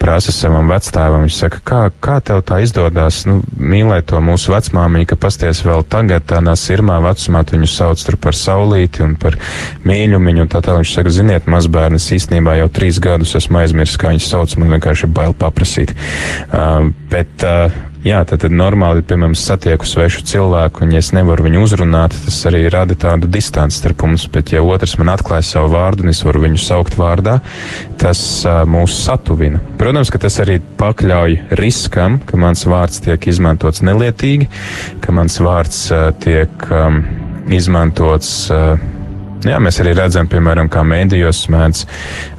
prasa 0.00 0.32
savam 0.32 0.70
vecstāvam. 0.70 1.26
Viņš 1.26 1.36
saka, 1.42 1.60
kā, 1.66 1.80
kā 2.02 2.16
tev 2.24 2.40
tā 2.48 2.60
izdodas 2.64 3.22
nu, 3.28 3.40
mīlēt 3.56 4.08
to 4.10 4.20
mūsu 4.24 4.54
vecmāmiņu, 4.54 5.08
ka 5.10 5.18
pasties 5.20 5.62
vēl 5.66 5.84
tagad 5.92 6.24
tādā 6.30 6.56
sirmā 6.58 6.98
vecumā, 7.04 7.44
viņu 7.50 7.68
sauc 7.70 8.04
tur 8.06 8.16
par 8.20 8.38
saulīti 8.38 9.04
un 9.04 9.16
par 9.20 9.36
mīļumiņu. 9.88 10.46
Un 10.46 10.52
tā 10.52 10.62
tā 10.64 10.78
viņš 10.78 10.96
saka, 10.96 11.14
ziniet, 11.14 11.50
mazbērnis 11.50 12.10
īstenībā 12.16 12.56
jau 12.62 12.70
trīs 12.72 13.02
gadus 13.02 13.36
esmu 13.38 13.62
aizmirsis, 13.64 14.00
kā 14.00 14.14
viņš 14.14 14.30
sauc, 14.32 14.56
man 14.60 14.76
vienkārši 14.78 15.06
ir 15.08 15.14
bail 15.20 15.36
paprasīt. 15.36 15.94
Uh, 16.48 16.90
bet, 17.12 17.32
uh, 17.44 17.89
Jā, 18.00 18.22
tad, 18.24 18.40
tad 18.40 18.54
normāli, 18.56 19.02
piemēram, 19.04 19.34
satieku 19.36 19.84
svešu 19.84 20.22
cilvēku, 20.24 20.86
un 20.86 20.94
ja 20.94 21.02
es 21.02 21.10
nevaru 21.12 21.44
viņu 21.44 21.64
uzrunāt, 21.66 22.14
tas 22.24 22.38
arī 22.48 22.62
rada 22.72 22.94
tādu 22.96 23.28
distanci 23.28 23.76
starp 23.76 24.06
mums, 24.06 24.24
bet 24.32 24.54
ja 24.54 24.62
otrs 24.64 24.94
man 24.96 25.10
atklāja 25.12 25.44
savu 25.44 25.74
vārdu, 25.74 26.06
un 26.06 26.14
es 26.14 26.22
varu 26.24 26.40
viņu 26.46 26.62
saukt 26.64 26.96
vārdā, 26.96 27.34
tas 28.00 28.22
uh, 28.48 28.62
mūs 28.64 28.94
satuvina. 29.04 29.60
Protams, 29.76 30.08
ka 30.08 30.22
tas 30.22 30.40
arī 30.40 30.62
pakļauj 30.80 31.36
riskam, 31.60 32.16
ka 32.24 32.40
mans 32.40 32.64
vārds 32.64 33.04
tiek 33.04 33.28
izmantots 33.28 33.84
nelietīgi, 33.84 34.48
ka 35.04 35.12
mans 35.12 35.36
vārds 35.44 35.82
uh, 35.92 36.08
tiek 36.24 36.70
um, 36.72 37.02
izmantots. 37.52 38.32
Uh, 38.48 38.99
Jā, 39.40 39.56
mēs 39.56 39.78
arī 39.80 39.94
redzam, 39.96 40.26
piemēram, 40.28 40.68
kā 40.68 40.82
mēdījos 40.84 41.46
mēdz, 41.48 41.78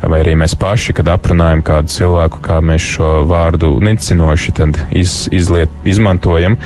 vai 0.05 0.19
arī 0.21 0.35
mēs 0.37 0.53
paši, 0.61 0.93
kad 0.99 1.07
aprunājam 1.09 1.63
kādu 1.65 1.89
cilvēku, 1.89 2.41
kā 2.45 2.59
mēs 2.61 2.85
šo 2.93 3.09
vārdu 3.29 3.71
nicinoši 3.81 4.53
iz, 5.01 5.15
izliet, 5.33 5.73
izmantojam 5.81 6.59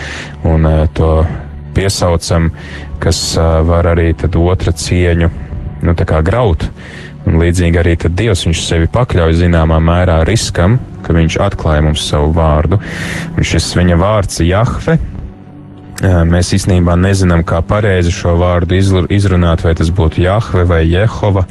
un 0.43 0.67
uh, 0.67 0.83
to 0.91 1.23
piesaucam, 1.77 2.49
kas 2.99 3.21
uh, 3.39 3.61
var 3.63 3.87
arī 3.93 4.11
otra 4.43 4.75
cieņu 4.75 5.31
nu, 5.87 5.95
graut. 6.27 6.67
Un 7.25 7.39
līdzīgi 7.39 7.79
arī 7.79 7.95
Dievs 8.11 8.43
sevi 8.67 8.91
pakļauj 8.91 9.39
zināmā 9.39 9.79
mērā 9.79 10.19
riskam, 10.27 10.81
ka 11.05 11.15
viņš 11.15 11.39
atklāja 11.47 11.87
mums 11.87 12.03
savu 12.11 12.35
vārdu. 12.35 12.81
Un 13.37 13.47
šis 13.47 13.71
viņa 13.79 13.97
vārds 14.03 14.43
Jahve 14.43 14.99
Mēs 16.03 16.49
īstenībā 16.57 16.97
nezinām, 16.99 17.45
kā 17.47 17.61
pareizi 17.63 18.11
šo 18.11 18.33
vārdu 18.41 18.75
izrunāt, 19.15 19.63
vai 19.63 19.71
tas 19.79 19.87
būtu 19.95 20.25
Jahve 20.25 20.65
vai 20.67 20.81
Jehova, 20.83 21.45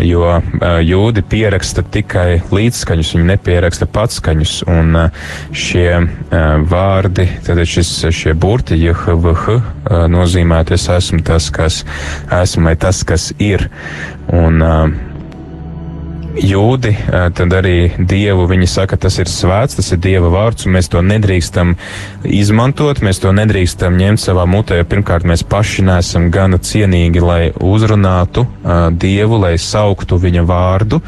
jo 0.00 0.38
jūdi 0.80 1.24
pieraksta 1.28 1.84
tikai 1.84 2.40
līdzskaņus, 2.48 3.12
viņi 3.18 3.28
nepieraksta 3.34 3.88
patskaņus, 3.92 4.54
un 4.72 4.96
šie 5.52 6.00
vārdi, 6.72 7.28
tad 7.44 7.60
šis, 7.68 7.92
šie 8.16 8.32
burti, 8.32 8.80
Jehvh, 8.80 9.52
nozīmē, 10.08 10.64
es 10.72 10.88
esmu 10.88 11.20
tas, 11.28 11.52
kas 11.52 11.82
esmu, 12.32 12.70
vai 12.70 12.76
tas, 12.80 13.04
kas 13.04 13.32
ir. 13.36 13.68
Un, 14.32 14.62
jūdi, 16.38 16.92
tad 17.36 17.52
arī 17.54 17.92
dievu 17.98 18.46
viņi 18.50 18.68
saka, 18.70 18.96
tas 19.00 19.18
ir 19.20 19.28
svēts, 19.30 19.76
tas 19.78 19.90
ir 19.92 20.00
dieva 20.02 20.30
vārds, 20.32 20.66
un 20.66 20.76
mēs 20.76 20.88
to 20.92 21.02
nedrīkstam 21.04 21.74
izmantot, 22.24 23.02
mēs 23.04 23.20
to 23.22 23.32
nedrīkstam 23.36 23.98
ņemt 24.00 24.22
savā 24.22 24.46
mutē, 24.48 24.80
jo 24.80 24.88
pirmkārt 24.88 25.26
mēs 25.28 25.44
paši 25.48 25.84
nesam 25.88 26.30
gana 26.32 26.60
cienīgi, 26.62 27.22
lai 27.22 27.42
uzrunātu 27.52 28.46
uh, 28.46 28.88
dievu, 28.92 29.40
lai 29.42 29.54
sauktu 29.60 30.18
viņa 30.22 30.46
vārdu, 30.48 31.02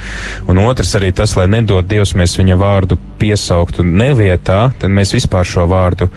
un 0.51 0.62
otrs 0.64 0.95
arī 0.99 1.12
tas, 1.16 1.37
lai 1.39 1.49
nedod 1.51 1.89
dievs 1.89 2.14
mēs 2.18 2.37
viņa 2.41 2.59
vārdu 2.61 2.99
piesauktu 3.20 3.85
nevietā, 3.87 4.68
tad 4.79 4.93
mēs 4.93 5.14
vispār 5.16 5.47
šo 5.49 5.64
vārdu 5.70 6.11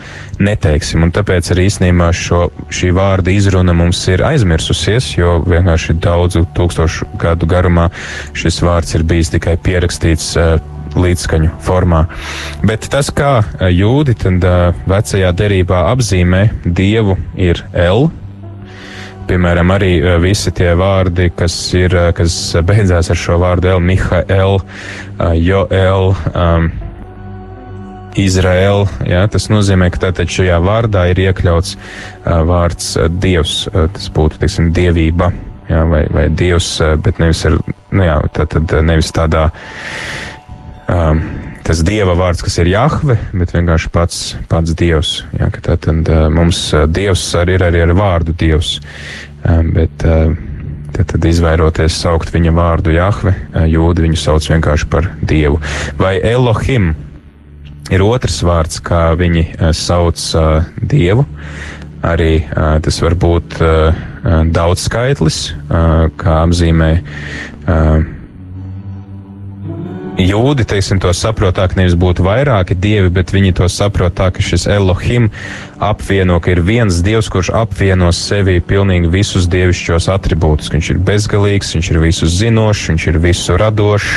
neteiksim, 0.43 1.05
un 1.05 1.13
tāpēc 1.15 1.53
arī 1.53 1.67
īstenībā 1.69 2.09
šo, 2.15 2.47
šī 2.73 2.91
vārda 2.97 3.31
izruna 3.33 3.75
mums 3.77 4.01
ir 4.11 4.25
aizmirsusies, 4.27 5.13
jo 5.17 5.37
vienkārši 5.47 5.97
daudzu 6.03 6.43
tūkstošu 6.57 7.07
gadu 7.21 7.47
garumā 7.49 7.87
šis 8.37 8.59
vārds 8.65 8.96
ir 8.97 9.05
bijis 9.07 9.31
tikai 9.33 9.55
pierakstīts 9.61 10.31
uh, 10.39 10.57
līdzskaņu 10.97 11.51
formā. 11.63 12.05
Bet 12.65 12.87
tas, 12.91 13.11
kā 13.13 13.39
uh, 13.41 13.67
jūdi 13.71 14.17
tad 14.17 14.47
uh, 14.47 14.71
vecajā 14.89 15.33
derībā 15.37 15.87
apzīmē 15.93 16.47
dievu, 16.65 17.17
ir 17.37 17.63
L. 17.73 18.09
Piemēram, 19.27 19.73
arī 19.75 19.93
uh, 19.99 20.17
visi 20.23 20.53
tie 20.55 20.73
vārdi, 20.79 21.29
kas, 21.35 21.55
ir, 21.77 21.95
uh, 21.95 22.09
kas 22.17 22.35
beidzās 22.65 23.11
ar 23.13 23.19
šo 23.19 23.39
vārdu 23.43 23.73
L, 23.75 23.83
Mihael, 23.83 24.59
uh, 24.61 25.31
Joel, 25.35 26.13
um, 26.33 26.69
Izraēla. 28.17 28.87
Ja, 29.05 29.25
tas 29.29 29.45
nozīmē, 29.53 29.91
ka 29.93 30.07
tātad 30.07 30.31
šajā 30.33 30.57
vārdā 30.63 31.09
ir 31.11 31.27
iekļauts 31.27 31.75
uh, 31.77 32.39
vārds 32.47 32.95
uh, 32.97 33.11
Dievs. 33.11 33.67
Uh, 33.73 33.85
tas 33.93 34.09
būtu, 34.15 34.41
teiksim, 34.41 34.71
dievība 34.73 35.29
jā, 35.69 35.83
vai, 35.87 36.03
vai 36.13 36.27
dievs, 36.33 36.69
bet 37.03 37.19
nevis, 37.21 37.43
ar, 37.47 37.57
nu 37.97 38.07
jā, 38.07 38.21
tā, 38.33 38.47
tad 38.49 38.71
nevis 38.85 39.11
tādā. 39.15 39.49
Um, 40.87 41.23
tas 41.67 41.81
dieva 41.83 42.13
vārds, 42.15 42.43
kas 42.45 42.55
ir 42.61 42.69
Jahve, 42.71 43.17
bet 43.35 43.51
vienkārši 43.51 43.89
pats, 43.91 44.19
pats 44.47 44.75
dievs. 44.77 45.17
Jā, 45.35 45.49
tā 45.63 45.75
tad 45.83 46.07
mums 46.31 46.61
dievs 46.95 47.25
arī 47.35 47.57
ir 47.57 47.65
arī 47.67 47.81
ar 47.83 47.91
vārdu 47.97 48.35
dievs. 48.39 48.77
Bet 49.43 49.97
tad, 49.99 51.03
tad 51.11 51.27
izvairoties 51.27 51.97
saukt 51.99 52.31
viņa 52.31 52.53
vārdu 52.55 52.95
Jahve, 52.95 53.35
jūdi 53.67 54.07
viņu 54.07 54.21
sauc 54.21 54.47
vienkārši 54.47 54.87
par 54.91 55.11
dievu. 55.19 55.59
Vai 55.99 56.15
Elohim 56.23 56.93
ir 57.91 58.03
otrs 58.03 58.39
vārds, 58.47 58.79
kā 58.83 59.11
viņi 59.19 59.73
sauc 59.75 60.23
dievu. 60.79 61.27
Arī 62.05 62.45
tas 62.85 62.99
var 63.01 63.15
būt 63.17 63.57
daudzskaitlis, 64.53 65.39
kā 66.19 66.35
apzīmē 66.43 66.91
jūdi, 70.17 70.65
teiksim, 70.67 70.99
to 71.01 71.11
saprot 71.13 71.55
tā, 71.57 71.67
ka 71.69 71.77
nevis 71.79 71.95
būtu 71.97 72.25
vairāki 72.25 72.75
dievi, 72.77 73.11
bet 73.13 73.31
viņi 73.33 73.53
to 73.59 73.67
saprot 73.69 74.15
tā, 74.17 74.29
ka 74.33 74.43
šis 74.43 74.67
Elohim 74.71 75.29
apvieno, 75.83 76.39
ka 76.41 76.55
ir 76.55 76.61
viens 76.65 77.01
dievs, 77.05 77.29
kurš 77.29 77.51
apvieno 77.55 78.09
sevī 78.15 78.57
pilnīgi 78.65 79.11
visus 79.13 79.45
dievišķos 79.51 80.09
atribūtus. 80.13 80.71
Viņš 80.73 80.89
ir 80.93 81.01
bezgalīgs, 81.05 81.75
viņš 81.77 81.91
ir 81.93 81.99
visu 82.01 82.29
zinošs, 82.31 82.87
viņš 82.91 83.07
ir 83.11 83.19
visu 83.21 83.57
radošs, 83.61 84.15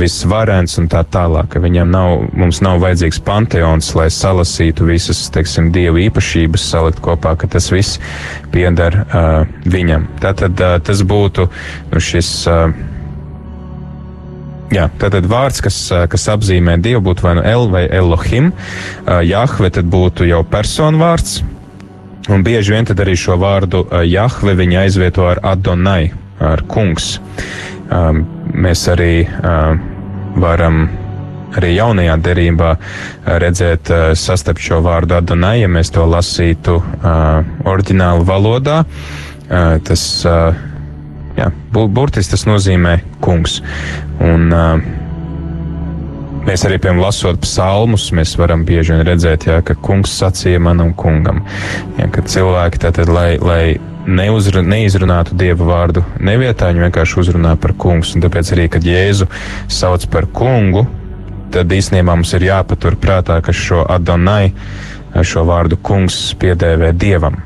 visvarens 0.00 0.78
un 0.80 0.88
tā 0.92 1.04
tālāk. 1.04 1.58
Viņam 1.60 1.92
nav, 1.92 2.14
mums 2.32 2.62
nav 2.64 2.80
vajadzīgs 2.84 3.20
panteons, 3.26 3.92
lai 3.98 4.08
salasītu 4.12 4.88
visas, 4.88 5.26
teiksim, 5.34 5.70
dievu 5.74 6.00
īpašības, 6.06 6.70
salikt 6.72 7.04
kopā, 7.04 7.36
ka 7.36 7.50
tas 7.52 7.68
viss 7.72 8.00
pieder 8.52 9.02
uh, 9.04 9.44
viņam. 9.68 10.08
Tātad 10.24 10.56
uh, 10.60 10.78
tas 10.84 11.04
būtu 11.04 11.48
nu, 11.92 12.00
šis. 12.00 12.32
Uh, 12.48 12.91
Jā, 14.72 14.86
tātad 14.96 15.26
vārds, 15.28 15.60
kas, 15.60 15.76
kas 16.08 16.22
apzīmē 16.32 16.78
Dievu, 16.80 17.02
būtu 17.10 17.26
vai 17.26 17.34
nu 17.36 17.42
El 17.44 17.66
vai 17.68 17.82
Elohim. 17.92 18.52
Jahve 19.04 19.68
tad 19.74 19.90
būtu 19.92 20.24
jau 20.24 20.40
personu 20.48 21.02
vārds. 21.02 21.42
Un 22.32 22.44
bieži 22.46 22.72
vien 22.72 22.86
tad 22.88 23.02
arī 23.02 23.16
šo 23.18 23.36
vārdu 23.42 23.82
Jahve 24.08 24.54
viņi 24.56 24.78
aizvieto 24.84 25.26
ar 25.28 25.42
Adonai, 25.52 26.12
ar 26.40 26.64
kungs. 26.70 27.18
Mēs 27.90 28.86
arī 28.88 29.26
varam 30.40 30.86
arī 31.52 31.74
jaunajā 31.74 32.16
derībā 32.24 32.72
redzēt, 33.44 33.92
sastapt 34.16 34.62
šo 34.64 34.80
vārdu 34.86 35.18
Adonai, 35.18 35.58
ja 35.60 35.68
mēs 35.68 35.92
to 35.92 36.06
lasītu 36.08 36.78
oriģinālu 37.68 38.24
valodā. 38.24 38.84
Tas 39.84 40.06
Jā, 41.42 41.50
burtiski 41.72 42.36
tas 42.36 42.44
nozīmē 42.46 43.00
kungs. 43.24 43.60
Un, 44.22 44.50
uh, 44.54 44.90
Mēs 46.42 46.64
arī, 46.66 46.74
piemēram, 46.82 47.04
lasot 47.04 47.36
psalmus, 47.44 48.08
mēs 48.18 48.32
varam 48.34 48.64
bieži 48.66 48.96
vien 48.96 49.04
redzēt, 49.06 49.44
jā, 49.46 49.60
ka 49.62 49.76
kungs 49.78 50.10
sacīja 50.18 50.58
manam 50.58 50.88
kungam. 50.98 51.38
Jā, 52.00 52.08
ka 52.10 52.24
cilvēki 52.26 52.80
tātad, 52.82 53.12
lai, 53.14 53.36
lai 53.38 53.76
neuzru, 54.10 54.64
neizrunātu 54.66 55.36
dievu 55.38 55.68
vārdu 55.68 56.02
nevietā, 56.18 56.72
viņi 56.72 56.82
vienkārši 56.88 57.20
uzrunā 57.22 57.54
par 57.62 57.76
kungs. 57.78 58.16
Un 58.16 58.26
tāpēc 58.26 58.50
arī, 58.56 58.66
kad 58.74 58.82
Jēzu 58.82 59.30
sauc 59.70 60.08
par 60.10 60.26
kungu, 60.34 60.82
tad 61.54 61.70
īstenībā 61.70 62.16
mums 62.16 62.34
ir 62.34 62.48
jāpatur 62.48 62.98
prātā, 62.98 63.38
ka 63.38 63.54
šo 63.54 63.86
Adonai, 63.86 64.50
šo 65.22 65.46
vārdu 65.46 65.78
kungs 65.78 66.24
piedēvē 66.42 66.90
dievam. 66.98 67.38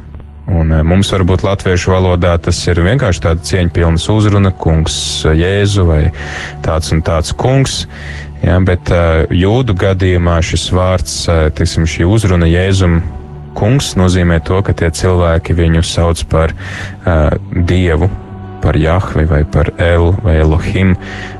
Un 0.47 0.70
eh, 0.70 0.82
mums 0.86 1.11
varbūt 1.11 1.42
latviešu 1.47 1.90
valodā 1.90 2.36
tas 2.42 2.61
ir 2.68 2.78
vienkārši 2.86 3.22
tāda 3.24 3.42
cieņpilnas 3.49 4.07
uzruna, 4.12 4.53
kungs 4.55 4.99
eh, 5.26 5.34
Jēzu 5.42 5.86
vai 5.88 6.03
tāds 6.66 6.92
un 6.94 7.03
tāds 7.07 7.34
kungs. 7.34 7.84
Ja, 8.44 8.59
bet 8.62 8.90
uh, 8.92 9.24
jūdu 9.32 9.74
gadījumā 9.80 10.36
šis 10.44 10.66
vārds, 10.76 11.14
tiksim, 11.57 11.86
šī 11.88 12.05
uzruna 12.07 12.47
Jēzum 12.47 12.99
kungs 13.57 13.94
nozīmē 13.97 14.36
to, 14.44 14.61
ka 14.62 14.74
tie 14.76 14.90
cilvēki 14.92 15.57
viņu 15.57 15.82
sauc 15.82 16.20
par 16.30 16.53
uh, 16.53 17.32
dievu, 17.51 18.11
par 18.62 18.76
Jahvi 18.78 19.24
vai 19.30 19.40
par 19.49 19.72
El 19.80 20.12
vai 20.20 20.36
Elohim. 20.44 20.94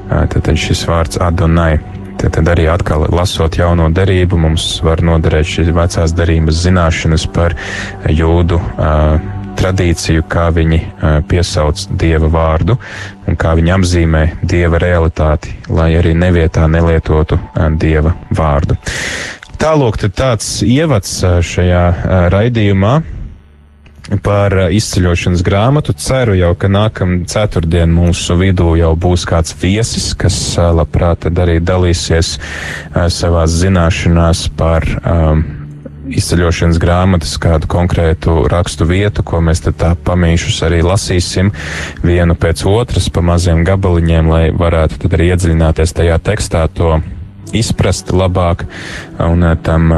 Uh, 0.09 0.25
tad 0.33 0.49
šis 0.57 0.87
vārds 0.89 1.21
Adonai. 1.23 1.77
Tad, 2.17 2.33
tad 2.39 2.49
arī 2.49 2.67
atkal 2.73 3.07
lasot 3.13 3.59
jauno 3.59 3.91
derību, 3.93 4.39
mums 4.41 4.69
var 4.85 5.03
noderēt 5.05 5.49
šīs 5.51 5.73
vecās 5.77 6.15
derības 6.17 6.63
zināšanas 6.65 7.27
par 7.37 7.57
jūdu 8.09 8.61
uh, 8.61 9.35
tradīciju, 9.57 10.25
kā 10.29 10.49
viņi 10.55 10.81
piesauc 11.31 11.87
dieva 11.99 12.29
vārdu 12.33 12.77
un 13.27 13.39
kā 13.41 13.55
viņi 13.59 13.73
apzīmē 13.77 14.23
dieva 14.45 14.81
realitāti, 14.83 15.55
lai 15.73 15.95
arī 15.99 16.15
nevietā 16.19 16.67
nelietotu 16.71 17.39
dieva 17.81 18.15
vārdu. 18.37 18.77
Tālāk, 19.57 20.03
tāds 20.13 20.61
ievads 20.67 21.23
šajā 21.49 21.85
raidījumā 22.33 22.99
par 24.23 24.55
uh, 24.55 24.69
izceļošanas 24.75 25.43
grāmatu. 25.47 25.95
Ceru 25.99 26.37
jau, 26.39 26.53
ka 26.59 26.71
nākamā 26.71 27.25
ceturtdiena 27.31 27.91
mūsu 27.91 28.39
vidū 28.41 28.75
jau 28.79 28.95
būs 28.99 29.27
kāds 29.29 29.55
viesis, 29.61 30.13
kas 30.19 30.37
uh, 30.59 30.71
labprāt 30.77 31.27
arī 31.31 31.59
dalīsies 31.61 32.37
uh, 32.39 33.07
savās 33.13 33.55
zināšanās 33.63 34.47
par 34.57 34.87
um, 35.03 35.43
izceļošanas 36.07 36.79
grāmatas 36.79 37.35
kādu 37.43 37.67
konkrētu 37.71 38.45
rakstu 38.51 38.87
vietu, 38.87 39.25
ko 39.27 39.41
mēs 39.43 39.65
tad 39.65 39.79
tā 39.81 39.91
pamīšus 40.07 40.63
arī 40.69 40.81
lasīsim 40.87 41.51
vienu 42.07 42.39
pēc 42.39 42.63
otras 42.71 43.11
pa 43.11 43.25
maziem 43.27 43.65
gabaliņiem, 43.67 44.31
lai 44.31 44.45
varētu 44.55 45.03
tad 45.03 45.19
arī 45.19 45.33
iedziļināties 45.35 45.97
tajā 45.99 46.21
tekstā 46.31 46.67
to 46.71 47.01
izprast 47.57 48.15
labāk 48.15 48.67
un 49.23 49.43
tam 49.67 49.91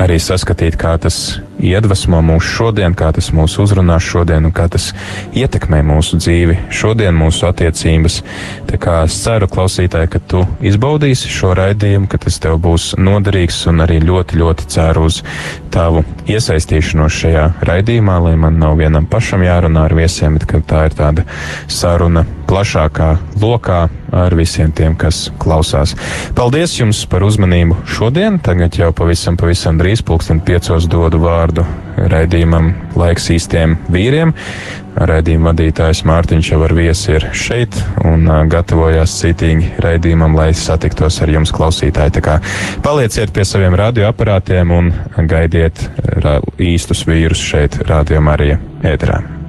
arī 0.00 0.18
saskatīt, 0.22 0.78
kā 0.80 0.96
tas 1.00 1.41
iedvesmo 1.62 2.20
mūs 2.26 2.46
šodien, 2.56 2.96
kā 2.98 3.12
tas 3.14 3.30
mūs 3.34 3.56
uzrunā 3.62 3.98
šodien 4.02 4.48
un 4.48 4.54
kā 4.54 4.66
tas 4.72 4.90
ietekmē 5.38 5.82
mūsu 5.86 6.18
dzīvi 6.20 6.58
šodien, 6.74 7.14
mūsu 7.16 7.46
attiecības. 7.48 8.20
Tā 8.70 8.80
kā 8.82 8.98
es 9.06 9.16
ceru, 9.22 9.48
klausītāji, 9.52 10.10
ka 10.12 10.22
tu 10.32 10.42
izbaudīsi 10.64 11.30
šo 11.32 11.54
raidījumu, 11.58 12.10
ka 12.10 12.20
tas 12.26 12.38
tev 12.42 12.58
būs 12.62 12.92
noderīgs 12.98 13.62
un 13.70 13.84
arī 13.86 14.00
ļoti, 14.02 14.40
ļoti 14.42 14.68
ceru 14.74 15.06
uz 15.08 15.22
tavu 15.72 16.04
iesaistīšanos 16.30 17.22
šajā 17.22 17.48
raidījumā, 17.68 18.18
lai 18.26 18.36
man 18.40 18.58
nav 18.60 18.76
vienam 18.82 19.06
pašam 19.08 19.44
jārunā 19.46 19.86
ar 19.88 19.96
viesiem, 19.96 20.38
bet 20.38 20.48
ka 20.50 20.62
tā 20.66 20.86
ir 20.90 20.98
tāda 20.98 21.26
saruna 21.70 22.26
plašākā 22.52 23.08
lokā 23.40 23.86
ar 24.12 24.36
visiem 24.36 24.72
tiem, 24.76 24.96
kas 24.98 25.30
klausās. 25.40 25.96
Paldies 26.36 26.76
jums 26.76 27.00
par 27.08 27.24
uzmanību 27.24 27.80
šodien. 27.88 28.36
Tagad 28.44 28.76
jau 28.76 28.90
pavisam, 28.96 29.38
pavisam 29.40 29.80
drīz 29.80 30.04
pulksten 30.04 30.42
piecos 30.44 30.88
dodu 30.90 31.22
vārdu 31.22 31.64
raidījumam 31.96 32.72
Laiks 32.98 33.30
īstiem 33.32 33.78
vīriem. 33.92 34.34
Raidījuma 34.92 35.54
vadītājs 35.54 36.02
Mārtiņš 36.04 36.50
jau 36.52 36.60
ar 36.66 36.74
viesi 36.76 37.14
ir 37.16 37.24
šeit 37.32 37.78
un 38.04 38.28
gatavojās 38.52 39.14
citīgi 39.22 39.72
raidījumam, 39.80 40.36
lai 40.36 40.50
satiktos 40.52 41.22
ar 41.24 41.32
jums 41.32 41.54
klausītāji. 41.56 42.18
Tā 42.18 42.24
kā 42.26 42.38
palieciet 42.84 43.32
pie 43.32 43.48
saviem 43.48 43.78
radioaparātiem 43.80 44.76
un 44.76 44.92
gaidiet 45.32 45.86
īstus 46.60 47.06
vīrus 47.08 47.40
šeit, 47.52 47.80
Radio 47.88 48.20
Marija 48.20 48.60
ēterā. 48.84 49.41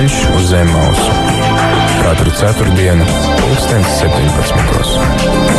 Ceļš 0.00 0.14
uz 0.32 0.46
zem 0.48 0.70
mausu. 0.72 1.10
Katru 2.00 2.32
ceturtdienu, 2.38 3.04
2017. 3.04 5.49